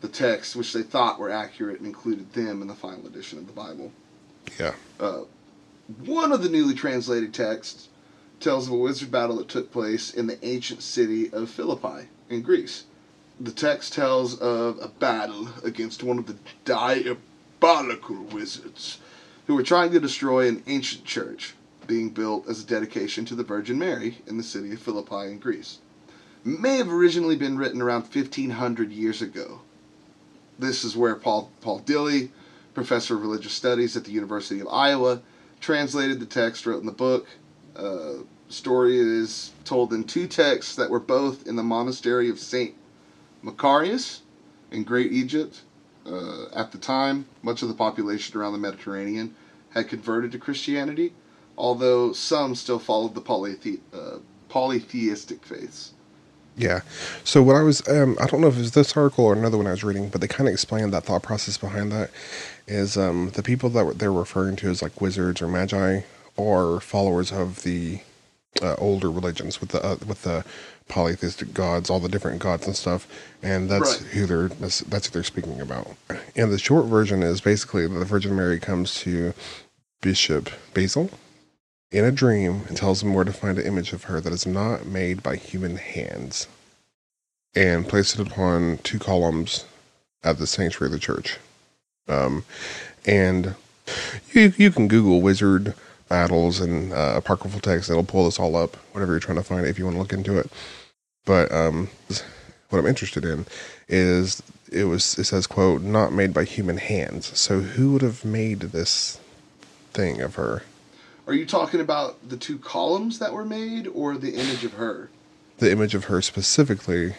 the 0.00 0.08
texts 0.08 0.54
which 0.54 0.72
they 0.72 0.82
thought 0.82 1.18
were 1.18 1.30
accurate 1.30 1.78
and 1.78 1.86
included 1.86 2.32
them 2.32 2.60
in 2.60 2.68
the 2.68 2.74
final 2.74 3.06
edition 3.06 3.38
of 3.38 3.46
the 3.46 3.52
Bible. 3.52 3.92
yeah. 4.58 4.74
Uh, 5.00 5.22
one 6.04 6.32
of 6.32 6.42
the 6.42 6.48
newly 6.48 6.74
translated 6.74 7.32
texts 7.32 7.88
tells 8.40 8.66
of 8.66 8.72
a 8.72 8.76
wizard 8.76 9.10
battle 9.10 9.36
that 9.36 9.48
took 9.48 9.72
place 9.72 10.12
in 10.12 10.26
the 10.26 10.44
ancient 10.44 10.82
city 10.82 11.32
of 11.32 11.48
Philippi 11.48 12.08
in 12.28 12.42
Greece. 12.42 12.84
The 13.38 13.52
text 13.52 13.92
tells 13.92 14.38
of 14.38 14.78
a 14.80 14.88
battle 14.88 15.48
against 15.62 16.02
one 16.02 16.18
of 16.18 16.26
the 16.26 16.36
diabolical 16.64 18.16
wizards 18.16 18.98
who 19.46 19.54
were 19.54 19.62
trying 19.62 19.92
to 19.92 20.00
destroy 20.00 20.48
an 20.48 20.62
ancient 20.66 21.04
church 21.04 21.54
being 21.86 22.08
built 22.08 22.48
as 22.48 22.62
a 22.62 22.66
dedication 22.66 23.26
to 23.26 23.34
the 23.34 23.44
Virgin 23.44 23.78
Mary 23.78 24.22
in 24.26 24.38
the 24.38 24.42
city 24.42 24.72
of 24.72 24.80
Philippi 24.80 25.30
in 25.30 25.38
Greece. 25.38 25.80
It 26.46 26.58
may 26.60 26.78
have 26.78 26.90
originally 26.90 27.36
been 27.36 27.58
written 27.58 27.82
around 27.82 28.02
1500 28.04 28.90
years 28.90 29.20
ago. 29.20 29.60
This 30.58 30.82
is 30.82 30.96
where 30.96 31.14
Paul, 31.14 31.50
Paul 31.60 31.80
Dilley, 31.80 32.30
professor 32.72 33.16
of 33.16 33.20
religious 33.20 33.52
studies 33.52 33.98
at 33.98 34.04
the 34.04 34.12
University 34.12 34.60
of 34.60 34.68
Iowa, 34.68 35.20
translated 35.60 36.20
the 36.20 36.26
text, 36.26 36.64
wrote 36.64 36.80
in 36.80 36.86
the 36.86 36.92
book. 36.92 37.26
Uh, 37.76 38.14
story 38.48 38.96
is 38.96 39.52
told 39.66 39.92
in 39.92 40.04
two 40.04 40.26
texts 40.26 40.74
that 40.76 40.88
were 40.88 41.00
both 41.00 41.46
in 41.46 41.56
the 41.56 41.62
monastery 41.62 42.30
of 42.30 42.38
Saint 42.38 42.74
Macarius 43.42 44.20
in 44.70 44.84
Great 44.84 45.12
Egypt. 45.12 45.62
Uh, 46.06 46.46
at 46.54 46.70
the 46.70 46.78
time, 46.78 47.26
much 47.42 47.62
of 47.62 47.68
the 47.68 47.74
population 47.74 48.38
around 48.38 48.52
the 48.52 48.58
Mediterranean 48.58 49.34
had 49.70 49.88
converted 49.88 50.30
to 50.32 50.38
Christianity, 50.38 51.12
although 51.58 52.12
some 52.12 52.54
still 52.54 52.78
followed 52.78 53.14
the 53.14 53.20
polythe- 53.20 53.80
uh, 53.92 54.18
polytheistic 54.48 55.44
faiths. 55.44 55.94
Yeah. 56.56 56.80
So 57.24 57.42
what 57.42 57.56
I 57.56 57.62
was, 57.62 57.86
um, 57.88 58.16
I 58.20 58.26
don't 58.26 58.40
know 58.40 58.46
if 58.46 58.56
it 58.56 58.60
was 58.60 58.70
this 58.72 58.96
article 58.96 59.26
or 59.26 59.34
another 59.34 59.58
one 59.58 59.66
I 59.66 59.72
was 59.72 59.84
reading, 59.84 60.08
but 60.08 60.20
they 60.20 60.28
kind 60.28 60.48
of 60.48 60.54
explained 60.54 60.92
that 60.94 61.04
thought 61.04 61.22
process 61.22 61.58
behind 61.58 61.92
that. 61.92 62.10
Is 62.66 62.96
um, 62.96 63.30
the 63.30 63.42
people 63.42 63.68
that 63.70 63.98
they're 63.98 64.12
referring 64.12 64.56
to 64.56 64.70
as 64.70 64.82
like 64.82 65.00
wizards 65.00 65.42
or 65.42 65.48
magi 65.48 66.00
are 66.38 66.80
followers 66.80 67.30
of 67.30 67.62
the 67.62 68.00
uh, 68.62 68.74
older 68.78 69.10
religions 69.10 69.60
with 69.60 69.70
the 69.70 69.84
uh, 69.84 69.96
with 70.06 70.22
the 70.22 70.44
polytheistic 70.88 71.52
gods, 71.52 71.90
all 71.90 71.98
the 72.00 72.08
different 72.08 72.38
gods 72.40 72.66
and 72.66 72.76
stuff, 72.76 73.08
and 73.42 73.68
that's 73.68 74.00
Right. 74.00 74.10
who 74.12 74.26
they're 74.26 74.48
that's, 74.48 74.80
that's 74.80 75.06
who 75.06 75.12
they're 75.12 75.24
speaking 75.24 75.60
about. 75.60 75.96
And 76.36 76.52
the 76.52 76.58
short 76.58 76.86
version 76.86 77.22
is 77.22 77.40
basically 77.40 77.86
that 77.86 77.98
the 77.98 78.04
Virgin 78.04 78.36
Mary 78.36 78.60
comes 78.60 78.94
to 79.00 79.34
Bishop 80.00 80.50
Basil 80.74 81.10
in 81.90 82.04
a 82.04 82.12
dream 82.12 82.62
and 82.68 82.76
tells 82.76 83.02
him 83.02 83.14
where 83.14 83.24
to 83.24 83.32
find 83.32 83.58
an 83.58 83.66
image 83.66 83.92
of 83.92 84.04
her 84.04 84.20
that 84.20 84.32
is 84.32 84.46
not 84.46 84.86
made 84.86 85.22
by 85.22 85.36
human 85.36 85.76
hands 85.76 86.46
and 87.54 87.88
place 87.88 88.14
it 88.18 88.26
upon 88.26 88.78
two 88.78 88.98
columns 88.98 89.64
at 90.22 90.38
the 90.38 90.46
sanctuary 90.46 90.88
of 90.88 90.92
the 90.92 90.98
church. 90.98 91.38
Um, 92.08 92.44
and 93.06 93.54
you, 94.32 94.52
you 94.56 94.70
can 94.70 94.88
Google 94.88 95.20
wizard 95.22 95.74
battles 96.08 96.60
and 96.60 96.92
uh, 96.92 97.14
apocryphal 97.16 97.60
text. 97.60 97.90
It'll 97.90 98.04
pull 98.04 98.24
this 98.24 98.38
all 98.38 98.56
up, 98.56 98.76
whatever 98.92 99.12
you're 99.12 99.20
trying 99.20 99.38
to 99.38 99.42
find 99.44 99.66
if 99.66 99.78
you 99.78 99.84
want 99.84 99.96
to 99.96 100.00
look 100.00 100.12
into 100.12 100.38
it. 100.38 100.50
But 101.24 101.50
um, 101.52 101.88
what 102.70 102.78
I'm 102.78 102.86
interested 102.86 103.24
in 103.24 103.46
is 103.88 104.42
it 104.70 104.84
was 104.84 105.18
it 105.18 105.24
says 105.24 105.46
quote 105.46 105.82
not 105.82 106.12
made 106.12 106.32
by 106.34 106.44
human 106.44 106.78
hands. 106.78 107.36
So 107.38 107.60
who 107.60 107.92
would 107.92 108.02
have 108.02 108.24
made 108.24 108.60
this 108.60 109.20
thing 109.92 110.20
of 110.20 110.34
her? 110.36 110.62
Are 111.26 111.34
you 111.34 111.46
talking 111.46 111.80
about 111.80 112.28
the 112.28 112.36
two 112.36 112.58
columns 112.58 113.18
that 113.18 113.32
were 113.32 113.44
made 113.44 113.88
or 113.88 114.16
the 114.16 114.34
image 114.34 114.64
of 114.64 114.74
her? 114.74 115.10
the 115.58 115.70
image 115.72 115.94
of 115.94 116.04
her 116.04 116.20
specifically 116.20 117.14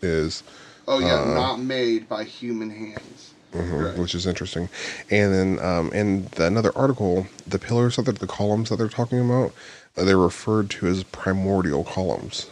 is 0.00 0.42
Oh 0.88 1.00
yeah, 1.00 1.22
Uh, 1.22 1.34
not 1.34 1.58
made 1.58 2.08
by 2.08 2.22
human 2.22 2.70
hands. 2.70 3.34
Mhm, 3.56 3.84
Right. 3.84 3.98
which 3.98 4.14
is 4.14 4.26
interesting. 4.26 4.68
And 5.10 5.32
then 5.34 5.58
um, 5.64 5.92
in 5.92 6.26
the, 6.32 6.46
another 6.46 6.72
article, 6.76 7.26
the 7.46 7.58
pillars 7.58 7.96
that 7.96 8.02
they're, 8.02 8.14
the 8.14 8.26
columns 8.26 8.68
that 8.70 8.76
they're 8.76 8.88
talking 8.88 9.18
about, 9.20 9.52
uh, 9.96 10.04
they're 10.04 10.18
referred 10.18 10.70
to 10.70 10.86
as 10.86 11.02
primordial 11.04 11.84
columns. 11.84 12.46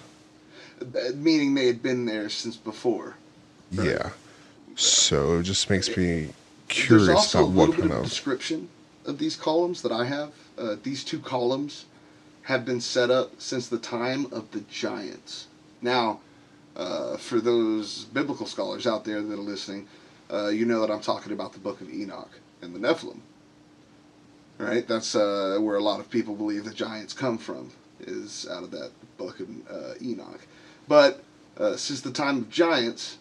Meaning 1.14 1.54
they 1.54 1.66
had 1.66 1.82
been 1.82 2.04
there 2.06 2.28
since 2.28 2.56
before. 2.56 3.16
Right. 3.72 3.88
Yeah. 3.88 4.10
So 4.76 5.38
it 5.38 5.44
just 5.44 5.70
makes 5.70 5.88
me 5.88 5.94
There's 6.04 6.32
curious 6.68 7.08
also 7.08 7.38
a 7.38 7.42
about 7.42 7.54
little 7.54 7.72
what 7.74 7.80
kind 7.80 7.92
of 7.92 7.98
of. 7.98 8.04
description 8.04 8.68
of 9.06 9.18
these 9.18 9.36
columns 9.36 9.82
that 9.82 9.92
I 9.92 10.04
have. 10.06 10.32
Uh, 10.58 10.76
these 10.82 11.04
two 11.04 11.18
columns 11.20 11.84
have 12.42 12.64
been 12.64 12.80
set 12.80 13.10
up 13.10 13.32
since 13.40 13.68
the 13.68 13.78
time 13.78 14.26
of 14.32 14.50
the 14.50 14.60
giants. 14.60 15.46
Now, 15.80 16.20
uh, 16.76 17.16
for 17.16 17.40
those 17.40 18.04
biblical 18.12 18.46
scholars 18.46 18.86
out 18.86 19.04
there 19.04 19.22
that 19.22 19.32
are 19.32 19.36
listening, 19.36 19.86
uh, 20.32 20.48
you 20.48 20.64
know 20.64 20.80
that 20.80 20.90
I'm 20.90 21.00
talking 21.00 21.32
about 21.32 21.52
the 21.52 21.58
book 21.58 21.80
of 21.80 21.90
Enoch 21.90 22.40
and 22.62 22.74
the 22.74 22.78
Nephilim. 22.78 23.20
Right? 24.58 24.86
That's 24.86 25.14
uh, 25.14 25.58
where 25.60 25.76
a 25.76 25.82
lot 25.82 26.00
of 26.00 26.10
people 26.10 26.34
believe 26.34 26.64
the 26.64 26.72
giants 26.72 27.12
come 27.12 27.38
from, 27.38 27.72
is 28.00 28.46
out 28.48 28.62
of 28.62 28.70
that 28.70 28.92
book 29.18 29.40
of 29.40 29.48
uh, 29.70 29.94
Enoch. 30.00 30.46
But 30.86 31.24
uh, 31.58 31.76
since 31.76 32.00
the 32.00 32.12
time 32.12 32.38
of 32.38 32.50
giants, 32.50 33.18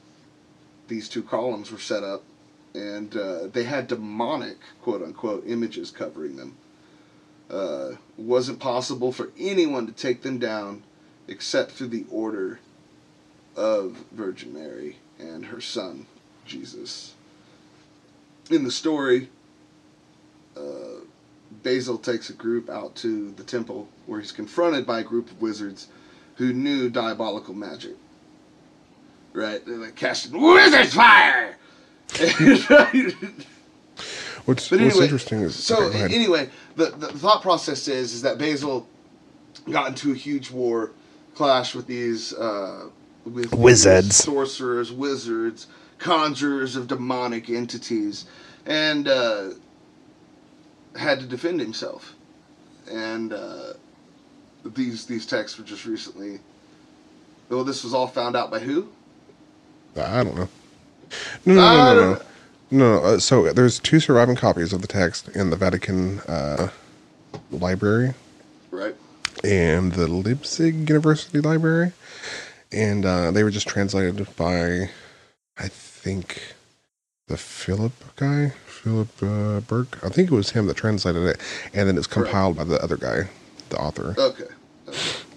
these 0.88 1.10
two 1.10 1.24
columns 1.24 1.72
were 1.72 1.80
set 1.80 2.04
up 2.04 2.24
and 2.74 3.16
uh, 3.16 3.48
they 3.48 3.64
had 3.64 3.88
demonic 3.88 4.58
quote 4.82 5.02
unquote 5.02 5.44
images 5.48 5.92
covering 5.92 6.36
them. 6.36 6.58
Uh, 7.50 7.92
wasn't 8.18 8.60
possible 8.60 9.12
for 9.12 9.32
anyone 9.38 9.86
to 9.86 9.94
take 9.94 10.24
them 10.24 10.40
down 10.40 10.84
except 11.28 11.72
through 11.72 11.88
the 11.88 12.06
order 12.10 12.60
of 13.56 14.04
Virgin 14.12 14.54
Mary 14.54 14.98
and 15.20 15.46
her 15.46 15.62
son 15.62 16.08
Jesus. 16.46 17.14
In 18.52 18.64
the 18.64 18.72
story, 18.72 19.30
uh, 20.58 21.02
Basil 21.64 21.98
takes 21.98 22.30
a 22.30 22.34
group 22.34 22.70
out 22.70 22.96
to 22.98 23.32
the 23.32 23.44
temple 23.44 23.88
where 24.06 24.20
he's 24.20 24.32
confronted 24.32 24.86
by 24.86 25.00
a 25.00 25.04
group 25.04 25.32
of 25.32 25.42
wizards 25.42 25.88
who 26.36 26.54
knew 26.54 26.90
diabolical 26.90 27.54
magic. 27.54 27.96
Right? 29.34 29.66
They're 29.66 29.78
like 29.78 29.96
casting 29.96 30.40
wizard's 30.40 30.94
fire! 30.94 31.58
What's, 34.46 34.68
But 34.70 34.82
what's 34.82 35.00
interesting 35.00 35.40
is. 35.40 35.56
so 35.56 35.84
okay, 35.86 36.04
anyway, 36.14 36.50
the, 36.76 36.88
the 36.88 37.08
thought 37.08 37.42
process 37.42 37.88
is 37.88 38.14
is 38.14 38.22
that 38.24 38.38
Basil 38.38 38.86
got 39.72 39.88
into 39.88 40.12
a 40.12 40.16
huge 40.16 40.52
war 40.52 40.92
clash 41.34 41.74
with 41.74 41.88
these 41.88 42.34
uh, 42.34 42.90
with 43.26 43.54
Wizards. 43.54 44.08
these 44.08 44.16
sorcerers, 44.18 44.92
wizards, 44.92 45.68
conjurers 46.00 46.76
of 46.76 46.88
demonic 46.88 47.50
entities, 47.50 48.26
and 48.66 49.08
uh, 49.08 49.50
had 50.98 51.20
to 51.20 51.26
defend 51.26 51.60
himself. 51.60 52.14
And 52.92 53.34
uh, 53.34 53.74
these 54.66 55.06
these 55.06 55.26
texts 55.26 55.58
were 55.58 55.64
just 55.66 55.86
recently. 55.86 56.40
Well, 57.50 57.64
this 57.64 57.84
was 57.84 57.94
all 57.94 58.08
found 58.08 58.36
out 58.36 58.50
by 58.52 58.60
who? 58.60 58.90
I 59.96 60.24
don't 60.24 60.36
know. 60.36 60.50
No, 61.46 61.54
no, 61.56 61.62
no, 61.62 61.94
no, 61.94 62.14
no. 62.14 62.22
No, 62.72 63.00
no. 63.00 63.04
Uh, 63.04 63.20
so 63.20 63.52
there's 63.54 63.80
two 63.80 64.00
surviving 64.00 64.36
copies 64.36 64.74
of 64.74 64.82
the 64.82 64.88
text 64.88 65.28
in 65.30 65.52
the 65.52 65.56
Vatican 65.56 66.20
uh, 66.22 66.70
library 67.52 68.16
Right. 68.72 68.96
and 69.44 69.92
the 69.92 70.08
Leipzig 70.08 70.90
University 70.90 71.40
Library, 71.42 71.92
and 72.72 73.06
uh, 73.06 73.30
they 73.30 73.44
were 73.44 73.52
just 73.52 73.68
translated 73.68 74.26
by, 74.36 74.90
I 75.58 75.68
think, 75.68 76.56
the 77.28 77.38
Philip 77.38 77.94
guy, 78.16 78.50
Philip 78.66 79.10
uh, 79.22 79.60
Burke. 79.62 80.04
I 80.04 80.10
think 80.10 80.32
it 80.32 80.36
was 80.36 80.52
him 80.52 80.68
that 80.68 80.78
translated 80.78 81.24
it, 81.24 81.40
and 81.74 81.88
then 81.88 81.98
it's 81.98 82.08
compiled 82.08 82.58
by 82.58 82.64
the 82.64 82.82
other 82.84 82.98
guy, 82.98 83.30
the 83.70 83.78
author. 83.78 84.16
Okay. 84.18 84.46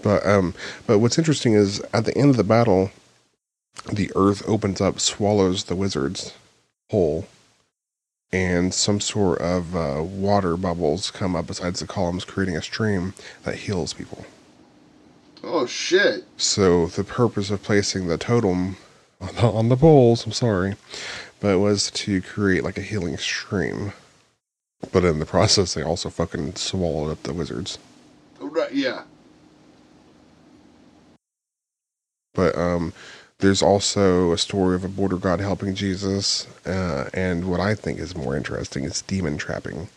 But 0.02 0.26
um, 0.26 0.54
but 0.86 0.98
what's 0.98 1.18
interesting 1.18 1.54
is 1.54 1.80
at 1.92 2.04
the 2.04 2.16
end 2.16 2.30
of 2.30 2.36
the 2.36 2.44
battle, 2.44 2.90
the 3.92 4.10
earth 4.14 4.46
opens 4.48 4.80
up, 4.80 5.00
swallows 5.00 5.64
the 5.64 5.76
wizards 5.76 6.34
whole, 6.90 7.26
and 8.32 8.74
some 8.74 9.00
sort 9.00 9.40
of 9.40 9.74
uh, 9.74 10.02
water 10.02 10.56
bubbles 10.56 11.10
come 11.10 11.36
up 11.36 11.46
besides 11.46 11.80
the 11.80 11.86
columns, 11.86 12.24
creating 12.24 12.56
a 12.56 12.62
stream 12.62 13.14
that 13.44 13.56
heals 13.56 13.92
people. 13.92 14.26
Oh 15.42 15.66
shit. 15.66 16.24
So 16.36 16.86
the 16.86 17.04
purpose 17.04 17.50
of 17.50 17.62
placing 17.62 18.08
the 18.08 18.18
totem 18.18 18.76
on 19.20 19.68
the, 19.68 19.76
poles, 19.76 20.26
I'm 20.26 20.32
sorry, 20.32 20.76
but 21.40 21.54
it 21.54 21.58
was 21.58 21.90
to 21.92 22.20
create 22.22 22.64
like 22.64 22.78
a 22.78 22.82
healing 22.82 23.16
stream. 23.16 23.92
But 24.92 25.04
in 25.04 25.18
the 25.18 25.26
process, 25.26 25.74
they 25.74 25.82
also 25.82 26.10
fucking 26.10 26.56
swallowed 26.56 27.10
up 27.10 27.22
the 27.22 27.32
wizards. 27.32 27.78
Right. 28.38 28.72
Yeah. 28.72 29.02
But 32.34 32.56
um, 32.56 32.92
there's 33.38 33.62
also 33.62 34.32
a 34.32 34.38
story 34.38 34.76
of 34.76 34.84
a 34.84 34.88
border 34.88 35.16
god 35.16 35.40
helping 35.40 35.74
Jesus, 35.74 36.46
uh, 36.66 37.08
and 37.14 37.50
what 37.50 37.60
I 37.60 37.74
think 37.74 37.98
is 37.98 38.14
more 38.14 38.36
interesting 38.36 38.84
is 38.84 39.02
demon 39.02 39.38
trapping. 39.38 39.88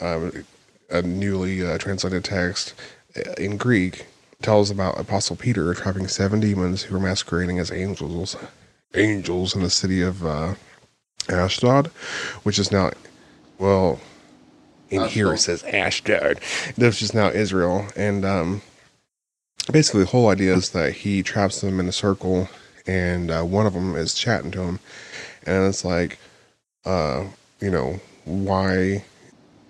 Um, 0.00 0.44
a 0.90 1.02
newly 1.02 1.66
uh, 1.66 1.78
translated 1.78 2.24
text 2.24 2.74
uh, 3.16 3.32
in 3.32 3.56
Greek 3.56 4.06
tells 4.42 4.70
about 4.70 5.00
Apostle 5.00 5.36
Peter 5.36 5.72
trapping 5.74 6.08
seven 6.08 6.40
demons 6.40 6.82
who 6.82 6.94
were 6.94 7.00
masquerading 7.00 7.58
as 7.58 7.72
angels, 7.72 8.36
angels 8.94 9.54
in 9.54 9.62
the 9.62 9.70
city 9.70 10.02
of 10.02 10.24
uh, 10.24 10.54
Ashdod, 11.28 11.88
which 12.42 12.58
is 12.58 12.70
now, 12.70 12.90
well, 13.58 14.00
in 14.90 15.04
here 15.04 15.34
it 15.34 15.38
says 15.38 15.62
Ashdod, 15.64 16.40
which 16.76 17.02
is 17.02 17.12
now 17.12 17.28
Israel, 17.28 17.86
and 17.96 18.24
um, 18.24 18.62
basically 19.70 20.00
the 20.00 20.10
whole 20.10 20.28
idea 20.28 20.54
is 20.54 20.70
that 20.70 20.92
he 20.92 21.22
traps 21.22 21.60
them 21.60 21.80
in 21.80 21.88
a 21.88 21.92
circle 21.92 22.48
and 22.86 23.30
uh, 23.30 23.42
one 23.42 23.66
of 23.66 23.74
them 23.74 23.94
is 23.96 24.14
chatting 24.14 24.50
to 24.50 24.62
him 24.62 24.80
and 25.46 25.66
it's 25.66 25.84
like 25.84 26.18
uh 26.84 27.24
you 27.60 27.70
know 27.70 28.00
why 28.24 29.04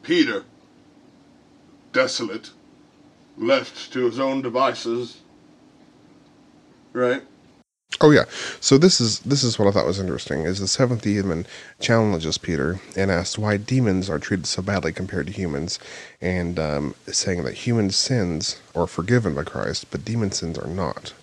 Peter, 0.02 0.44
desolate, 1.92 2.50
left 3.38 3.92
to 3.92 4.04
his 4.04 4.18
own 4.18 4.42
devices. 4.42 5.18
Right? 6.92 7.22
oh 8.00 8.10
yeah 8.10 8.24
so 8.60 8.76
this 8.76 9.00
is 9.00 9.20
this 9.20 9.42
is 9.42 9.58
what 9.58 9.66
i 9.66 9.70
thought 9.70 9.86
was 9.86 9.98
interesting 9.98 10.40
is 10.40 10.60
the 10.60 10.68
seventh 10.68 11.02
demon 11.02 11.46
challenges 11.80 12.36
peter 12.38 12.80
and 12.96 13.10
asks 13.10 13.38
why 13.38 13.56
demons 13.56 14.10
are 14.10 14.18
treated 14.18 14.46
so 14.46 14.60
badly 14.62 14.92
compared 14.92 15.26
to 15.26 15.32
humans 15.32 15.78
and 16.20 16.58
um, 16.58 16.94
saying 17.06 17.44
that 17.44 17.54
human 17.54 17.90
sins 17.90 18.60
are 18.74 18.86
forgiven 18.86 19.34
by 19.34 19.42
christ 19.42 19.90
but 19.90 20.04
demon 20.04 20.30
sins 20.30 20.58
are 20.58 20.68
not 20.68 21.14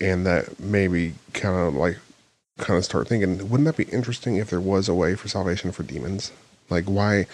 and 0.00 0.24
that 0.24 0.58
maybe 0.60 1.14
kind 1.32 1.56
of 1.56 1.74
like 1.74 1.98
kind 2.58 2.78
of 2.78 2.84
start 2.84 3.08
thinking 3.08 3.48
wouldn't 3.48 3.66
that 3.66 3.76
be 3.76 3.92
interesting 3.92 4.36
if 4.36 4.48
there 4.48 4.60
was 4.60 4.88
a 4.88 4.94
way 4.94 5.14
for 5.14 5.28
salvation 5.28 5.72
for 5.72 5.82
demons 5.82 6.32
like 6.70 6.84
why 6.86 7.26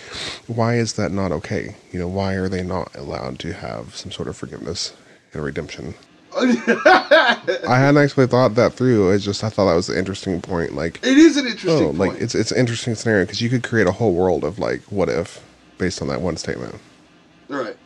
why 0.47 0.75
is 0.77 0.95
that 0.95 1.11
not 1.13 1.33
okay 1.33 1.75
you 1.93 1.99
know 1.99 2.09
why 2.09 2.35
are 2.35 2.49
they 2.49 2.63
not 2.63 2.95
allowed 2.97 3.39
to 3.39 3.53
have 3.53 3.95
some 3.97 4.11
sort 4.13 4.29
of 4.29 4.37
forgiveness 4.37 4.95
and 5.33 5.43
redemption 5.43 5.95
i 6.37 7.39
hadn't 7.67 7.99
actually 8.03 8.27
thought 8.27 8.55
that 8.55 8.73
through 8.73 9.11
it's 9.11 9.25
just 9.25 9.45
i 9.45 9.49
thought 9.51 9.67
that 9.67 9.75
was 9.75 9.89
an 9.91 9.99
interesting 9.99 10.41
point 10.41 10.75
like 10.75 10.99
It 11.05 11.19
is 11.19 11.37
an 11.37 11.47
interesting 11.47 11.83
oh 11.83 11.87
point. 11.89 11.99
like 11.99 12.21
it's 12.21 12.35
it's 12.35 12.53
an 12.53 12.59
interesting 12.59 12.95
scenario 12.95 13.25
because 13.25 13.43
you 13.43 13.51
could 13.51 13.63
create 13.63 13.87
a 13.87 13.93
whole 13.93 14.15
world 14.15 14.43
of 14.45 14.59
like 14.59 14.81
what 14.91 15.09
if 15.11 15.45
based 15.79 16.01
on 16.01 16.09
that 16.09 16.21
one 16.21 16.37
statement 16.37 16.75
right. 17.49 17.77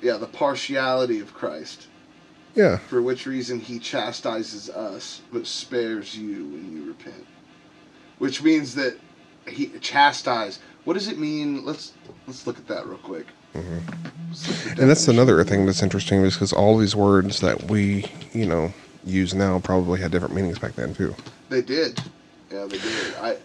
Yeah, 0.00 0.16
the 0.16 0.26
partiality 0.26 1.20
of 1.20 1.32
Christ, 1.32 1.86
yeah 2.56 2.78
for 2.78 3.00
which 3.00 3.24
reason 3.24 3.60
he 3.60 3.78
chastises 3.78 4.68
us, 4.68 5.22
but 5.32 5.46
spares 5.46 6.16
you 6.16 6.44
when 6.46 6.76
you 6.76 6.88
repent. 6.88 7.24
Which 8.18 8.42
means 8.42 8.74
that 8.74 8.98
he 9.46 9.68
chastise. 9.80 10.58
What 10.84 10.94
does 10.94 11.08
it 11.08 11.18
mean? 11.18 11.64
Let's 11.64 11.92
let's 12.26 12.46
look 12.46 12.58
at 12.58 12.66
that 12.68 12.86
real 12.86 12.98
quick. 12.98 13.26
Let's 13.54 14.48
look 14.48 14.56
at 14.56 14.62
the 14.64 14.70
Mm-hmm. 14.70 14.80
and 14.80 14.90
that's 14.90 15.08
another 15.08 15.44
thing 15.44 15.66
that's 15.66 15.82
interesting 15.82 16.22
is 16.22 16.34
because 16.34 16.52
all 16.54 16.78
these 16.78 16.96
words 16.96 17.40
that 17.40 17.64
we 17.64 18.06
you 18.32 18.46
know 18.46 18.72
use 19.04 19.34
now 19.34 19.58
probably 19.58 20.00
had 20.00 20.10
different 20.10 20.34
meanings 20.34 20.58
back 20.58 20.74
then 20.74 20.94
too 20.94 21.14
They 21.50 21.60
did. 21.60 22.00
Yeah, 22.50 22.64
they 22.64 22.78
did. 22.78 23.14
I 23.20 23.36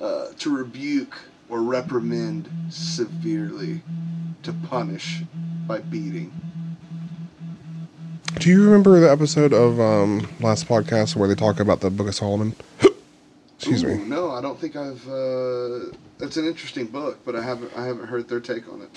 uh, 0.00 0.26
to 0.38 0.56
rebuke 0.56 1.18
or 1.48 1.62
reprimand 1.62 2.48
severely, 2.70 3.82
to 4.42 4.52
punish 4.68 5.22
by 5.66 5.78
beating. 5.80 6.32
do 8.38 8.48
you 8.50 8.64
remember 8.64 8.98
the 9.00 9.10
episode 9.10 9.52
of 9.52 9.80
um 9.80 10.26
last 10.40 10.66
podcast 10.66 11.16
where 11.16 11.28
they 11.28 11.34
talk 11.34 11.60
about 11.60 11.80
the 11.80 11.90
book 11.90 12.08
of 12.08 12.14
solomon 12.14 12.54
excuse 13.62 13.84
Ooh, 13.84 13.96
me 13.96 14.04
No, 14.08 14.30
I 14.32 14.40
don't 14.40 14.58
think 14.58 14.74
I've. 14.76 15.06
Uh, 15.08 15.92
it's 16.20 16.36
an 16.36 16.46
interesting 16.46 16.86
book, 16.86 17.18
but 17.24 17.36
I 17.36 17.42
haven't. 17.42 17.72
I 17.76 17.84
haven't 17.86 18.06
heard 18.06 18.28
their 18.28 18.40
take 18.40 18.68
on 18.72 18.82
it. 18.82 18.90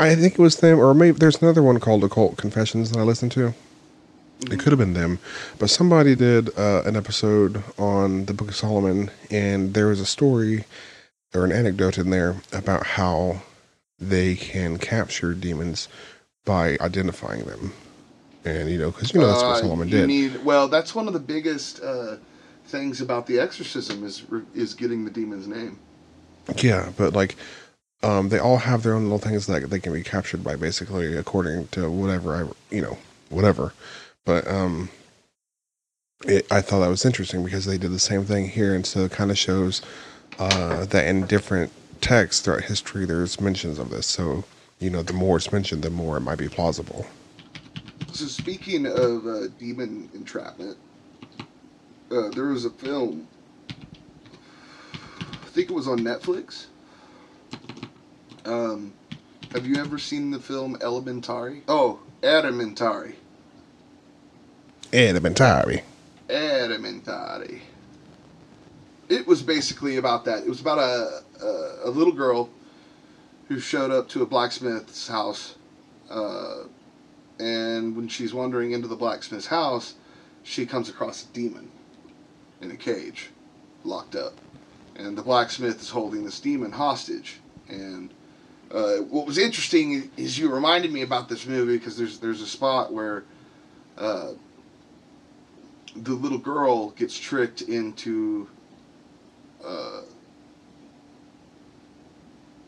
i 0.00 0.14
think 0.14 0.34
it 0.34 0.40
was 0.40 0.56
them 0.56 0.78
or 0.80 0.92
maybe 0.92 1.16
there's 1.18 1.40
another 1.40 1.62
one 1.62 1.78
called 1.78 2.02
occult 2.02 2.36
confessions 2.36 2.90
that 2.90 2.98
i 2.98 3.02
listened 3.02 3.30
to 3.32 3.54
It 4.50 4.58
could 4.58 4.72
have 4.72 4.78
been 4.78 4.94
them, 4.94 5.18
but 5.60 5.70
somebody 5.70 6.14
did 6.16 6.50
uh, 6.58 6.82
an 6.84 6.96
episode 6.96 7.62
on 7.78 8.26
the 8.26 8.34
Book 8.34 8.48
of 8.48 8.56
Solomon, 8.56 9.10
and 9.30 9.72
there 9.74 9.86
was 9.86 10.00
a 10.00 10.06
story 10.06 10.64
or 11.34 11.44
an 11.46 11.52
anecdote 11.52 11.96
in 11.96 12.10
there 12.10 12.36
about 12.52 12.84
how 12.98 13.42
they 13.98 14.34
can 14.34 14.76
capture 14.78 15.32
demons 15.34 15.88
by 16.44 16.76
identifying 16.80 17.44
them, 17.44 17.72
and 18.44 18.68
you 18.68 18.78
know, 18.78 18.90
because 18.90 19.14
you 19.14 19.20
know 19.20 19.28
that's 19.28 19.42
what 19.42 19.52
Uh, 19.52 19.60
Solomon 19.60 19.88
did. 19.88 20.08
Need, 20.08 20.44
well, 20.44 20.66
that's 20.68 20.94
one 20.94 21.06
of 21.06 21.14
the 21.14 21.20
biggest 21.34 21.80
uh, 21.82 22.16
things 22.66 23.00
about 23.00 23.26
the 23.26 23.38
exorcism 23.38 24.04
is 24.04 24.24
is 24.54 24.74
getting 24.74 25.04
the 25.04 25.10
demon's 25.10 25.46
name. 25.46 25.78
Yeah, 26.56 26.92
but 26.96 27.12
like, 27.12 27.36
um, 28.02 28.28
they 28.28 28.38
all 28.38 28.58
have 28.58 28.82
their 28.82 28.94
own 28.94 29.04
little 29.04 29.18
things 29.18 29.46
that 29.46 29.70
they 29.70 29.80
can 29.80 29.92
be 29.92 30.02
captured 30.02 30.44
by, 30.44 30.56
basically, 30.56 31.16
according 31.16 31.68
to 31.68 31.90
whatever 31.90 32.36
I, 32.36 32.74
you 32.74 32.82
know, 32.82 32.98
whatever. 33.30 33.72
But 34.24 34.46
um, 34.46 34.90
it, 36.26 36.46
I 36.50 36.60
thought 36.60 36.80
that 36.80 36.88
was 36.88 37.04
interesting 37.04 37.44
because 37.44 37.64
they 37.64 37.78
did 37.78 37.92
the 37.92 37.98
same 37.98 38.24
thing 38.24 38.48
here, 38.48 38.74
and 38.74 38.84
so 38.84 39.00
it 39.00 39.12
kind 39.12 39.30
of 39.30 39.38
shows 39.38 39.80
uh, 40.38 40.84
that 40.86 41.06
in 41.06 41.26
different 41.26 41.72
texts 42.00 42.42
throughout 42.42 42.64
history, 42.64 43.06
there's 43.06 43.40
mentions 43.40 43.78
of 43.78 43.90
this. 43.90 44.06
So 44.06 44.44
you 44.80 44.90
know, 44.90 45.02
the 45.02 45.12
more 45.12 45.36
it's 45.36 45.52
mentioned, 45.52 45.82
the 45.82 45.90
more 45.90 46.16
it 46.16 46.20
might 46.20 46.38
be 46.38 46.48
plausible. 46.48 47.06
So 48.12 48.26
speaking 48.26 48.86
of 48.86 49.26
uh, 49.26 49.48
demon 49.58 50.10
entrapment, 50.14 50.76
uh, 52.14 52.28
there 52.30 52.46
was 52.46 52.64
a 52.64 52.70
film. 52.70 53.26
I 53.68 55.46
think 55.48 55.70
it 55.70 55.74
was 55.74 55.88
on 55.88 55.98
Netflix. 56.00 56.66
Um, 58.44 58.92
have 59.52 59.66
you 59.66 59.76
ever 59.76 59.98
seen 59.98 60.30
the 60.30 60.38
film 60.38 60.76
Errementari? 60.78 61.62
Oh, 61.68 62.00
Errementari. 62.22 63.14
Errementari. 64.92 65.82
Errementari. 66.28 67.60
It 69.08 69.26
was 69.26 69.42
basically 69.42 69.96
about 69.96 70.24
that. 70.24 70.44
It 70.44 70.48
was 70.48 70.60
about 70.60 70.78
a, 70.78 71.22
a, 71.44 71.88
a 71.88 71.90
little 71.90 72.12
girl 72.12 72.48
who 73.48 73.58
showed 73.58 73.90
up 73.90 74.08
to 74.10 74.22
a 74.22 74.26
blacksmith's 74.26 75.08
house. 75.08 75.56
Uh, 76.10 76.64
and 77.38 77.96
when 77.96 78.08
she's 78.08 78.32
wandering 78.32 78.72
into 78.72 78.88
the 78.88 78.96
blacksmith's 78.96 79.46
house, 79.46 79.94
she 80.42 80.64
comes 80.64 80.88
across 80.88 81.24
a 81.24 81.26
demon 81.28 81.70
in 82.64 82.70
a 82.70 82.76
cage, 82.76 83.30
locked 83.84 84.16
up. 84.16 84.34
And 84.96 85.16
the 85.16 85.22
blacksmith 85.22 85.80
is 85.80 85.90
holding 85.90 86.24
this 86.24 86.40
demon 86.40 86.72
hostage. 86.72 87.40
And 87.68 88.10
uh, 88.70 88.96
what 88.96 89.26
was 89.26 89.38
interesting 89.38 90.10
is 90.16 90.38
you 90.38 90.52
reminded 90.52 90.92
me 90.92 91.02
about 91.02 91.28
this 91.28 91.46
movie 91.46 91.78
because 91.78 91.96
there's 91.96 92.18
there's 92.18 92.40
a 92.40 92.46
spot 92.46 92.92
where 92.92 93.24
uh, 93.98 94.32
the 95.96 96.12
little 96.12 96.38
girl 96.38 96.90
gets 96.90 97.18
tricked 97.18 97.62
into 97.62 98.48
uh, 99.64 100.02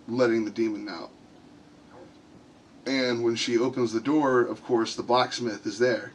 letting 0.08 0.44
the 0.44 0.50
demon 0.50 0.88
out. 0.88 1.10
And 2.86 3.24
when 3.24 3.34
she 3.34 3.58
opens 3.58 3.92
the 3.92 4.00
door, 4.00 4.42
of 4.42 4.62
course, 4.64 4.94
the 4.94 5.02
blacksmith 5.02 5.66
is 5.66 5.78
there. 5.78 6.12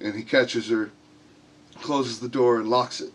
And 0.00 0.14
he 0.14 0.22
catches 0.22 0.70
her, 0.70 0.90
closes 1.80 2.18
the 2.20 2.28
door, 2.28 2.58
and 2.60 2.68
locks 2.68 3.00
it. 3.00 3.12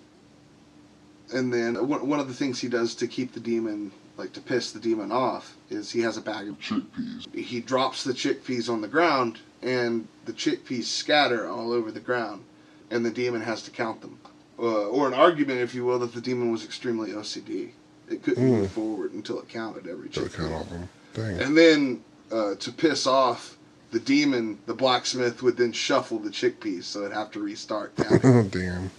And 1.33 1.53
then 1.53 1.75
one 1.87 2.07
one 2.07 2.19
of 2.19 2.27
the 2.27 2.33
things 2.33 2.59
he 2.59 2.67
does 2.67 2.93
to 2.95 3.07
keep 3.07 3.33
the 3.33 3.39
demon, 3.39 3.91
like 4.17 4.33
to 4.33 4.41
piss 4.41 4.71
the 4.71 4.79
demon 4.79 5.11
off, 5.11 5.55
is 5.69 5.91
he 5.91 6.01
has 6.01 6.17
a 6.17 6.21
bag 6.21 6.47
of 6.49 6.59
chickpeas. 6.59 7.33
He 7.33 7.61
drops 7.61 8.03
the 8.03 8.13
chickpeas 8.13 8.69
on 8.69 8.81
the 8.81 8.87
ground, 8.87 9.39
and 9.61 10.07
the 10.25 10.33
chickpeas 10.33 10.85
scatter 10.85 11.49
all 11.49 11.71
over 11.71 11.91
the 11.91 11.99
ground 11.99 12.43
and 12.89 13.05
the 13.05 13.09
demon 13.09 13.39
has 13.39 13.63
to 13.63 13.71
count 13.71 14.01
them. 14.01 14.19
Uh, 14.59 14.87
or 14.89 15.07
an 15.07 15.13
argument, 15.13 15.59
if 15.61 15.73
you 15.73 15.85
will, 15.85 15.97
that 15.99 16.13
the 16.13 16.19
demon 16.19 16.51
was 16.51 16.65
extremely 16.65 17.11
OCD. 17.11 17.69
It 18.09 18.21
couldn't 18.21 18.45
move 18.45 18.69
forward 18.69 19.13
until 19.13 19.39
it 19.39 19.47
counted 19.47 19.87
every 19.87 20.11
So 20.11 20.23
chick. 20.23 20.33
count 20.33 20.51
off 20.53 20.69
them. 20.69 20.89
Dang. 21.13 21.39
And 21.39 21.57
then 21.57 22.03
uh, 22.33 22.55
to 22.55 22.71
piss 22.73 23.07
off 23.07 23.55
the 23.91 23.99
demon, 23.99 24.57
the 24.65 24.73
blacksmith 24.73 25.43
would 25.43 25.57
then 25.57 25.71
shuffle 25.71 26.19
the 26.19 26.29
chickpeas 26.29 26.83
so 26.83 27.01
it'd 27.01 27.13
have 27.13 27.31
to 27.31 27.39
restart 27.41 27.95
counting. 27.97 28.19
Oh, 28.23 28.43
damn. 28.43 28.89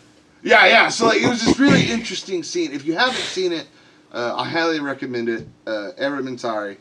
yeah, 0.43 0.67
yeah. 0.67 0.89
So 0.89 1.07
like, 1.07 1.23
it 1.23 1.29
was 1.29 1.45
this 1.45 1.59
really 1.59 1.91
interesting 1.91 2.43
scene. 2.43 2.73
If 2.73 2.85
you 2.85 2.95
haven't 2.95 3.17
seen 3.17 3.53
it, 3.53 3.67
uh, 4.13 4.35
I 4.37 4.49
highly 4.49 4.81
recommend 4.81 5.29
it. 5.29 5.47
Uh, 5.67 5.91
Errementari. 5.99 6.77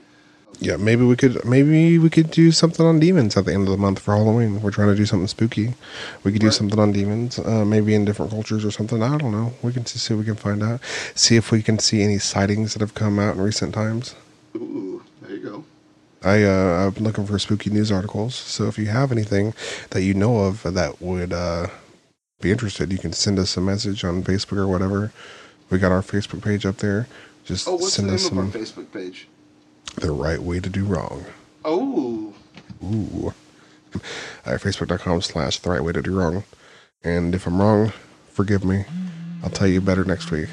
Yeah, 0.59 0.75
maybe 0.75 1.05
we 1.05 1.15
could 1.15 1.43
maybe 1.45 1.97
we 1.97 2.09
could 2.09 2.29
do 2.29 2.51
something 2.51 2.85
on 2.85 2.99
demons 2.99 3.37
at 3.37 3.45
the 3.45 3.53
end 3.53 3.63
of 3.63 3.71
the 3.71 3.77
month 3.77 3.99
for 3.99 4.13
Halloween. 4.15 4.61
We're 4.61 4.71
trying 4.71 4.89
to 4.89 4.95
do 4.95 5.05
something 5.05 5.27
spooky. 5.27 5.73
We 6.23 6.33
could 6.33 6.41
do 6.41 6.51
something 6.51 6.77
on 6.77 6.91
demons, 6.91 7.39
uh, 7.39 7.63
maybe 7.65 7.95
in 7.95 8.03
different 8.03 8.31
cultures 8.31 8.65
or 8.65 8.71
something. 8.71 9.01
I 9.01 9.17
don't 9.17 9.31
know. 9.31 9.53
We 9.61 9.71
can 9.71 9.85
see, 9.85 9.97
see 9.97 10.13
if 10.13 10.19
we 10.19 10.25
can 10.25 10.35
find 10.35 10.61
out. 10.61 10.81
See 11.15 11.37
if 11.37 11.51
we 11.51 11.61
can 11.63 11.79
see 11.79 12.03
any 12.03 12.19
sightings 12.19 12.73
that 12.73 12.81
have 12.81 12.93
come 12.93 13.17
out 13.17 13.35
in 13.35 13.41
recent 13.41 13.73
times. 13.73 14.13
Ooh, 14.55 14.59
there 14.63 14.69
you 14.69 14.90
go. 14.90 14.90
I 16.23 16.43
uh, 16.43 16.91
I'm 16.97 17.03
looking 17.03 17.25
for 17.25 17.39
spooky 17.39 17.69
news 17.69 17.91
articles. 17.91 18.35
So 18.35 18.65
if 18.67 18.77
you 18.77 18.87
have 18.87 19.11
anything 19.11 19.53
that 19.89 20.03
you 20.03 20.13
know 20.13 20.41
of 20.41 20.61
that 20.63 21.01
would 21.01 21.33
uh, 21.33 21.67
be 22.41 22.51
interested, 22.51 22.91
you 22.91 22.99
can 22.99 23.13
send 23.13 23.39
us 23.39 23.57
a 23.57 23.61
message 23.61 24.03
on 24.03 24.23
Facebook 24.23 24.57
or 24.57 24.67
whatever. 24.67 25.11
We 25.69 25.79
got 25.79 25.91
our 25.91 26.01
Facebook 26.01 26.43
page 26.43 26.65
up 26.65 26.77
there. 26.77 27.07
Just 27.45 27.67
Oh, 27.67 27.73
what's 27.73 27.85
the 27.85 27.91
send 27.91 28.07
name 28.07 28.15
us 28.15 28.27
of 28.31 28.37
our 28.37 28.43
some 28.45 28.51
Facebook 28.51 28.91
page? 28.91 29.27
the 29.95 30.11
right 30.11 30.39
way 30.39 30.59
to 30.59 30.69
do 30.69 30.85
wrong. 30.85 31.25
Oh, 31.65 32.33
Ooh. 32.83 33.33
At 34.45 34.61
facebook.com 34.61 35.21
slash 35.21 35.59
the 35.59 35.69
right 35.69 35.83
way 35.83 35.91
to 35.91 36.01
do 36.01 36.17
wrong. 36.17 36.43
And 37.03 37.35
if 37.35 37.45
I'm 37.45 37.59
wrong, 37.59 37.91
forgive 38.29 38.63
me. 38.63 38.85
I'll 39.43 39.49
tell 39.49 39.67
you 39.67 39.81
better 39.81 40.05
next 40.05 40.31
week. 40.31 40.49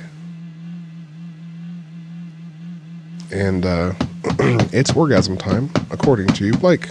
And 3.30 3.64
uh, 3.66 3.92
it's 4.72 4.92
orgasm 4.92 5.36
time, 5.36 5.70
according 5.90 6.28
to 6.28 6.46
you, 6.46 6.52
Blake. 6.52 6.88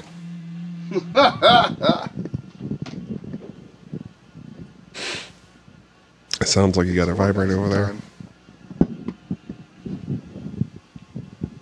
it 6.41 6.47
sounds 6.47 6.77
like 6.77 6.87
you 6.87 6.95
got 6.95 7.09
a 7.09 7.13
vibrator 7.13 7.57
over 7.57 7.69
there. 7.69 7.95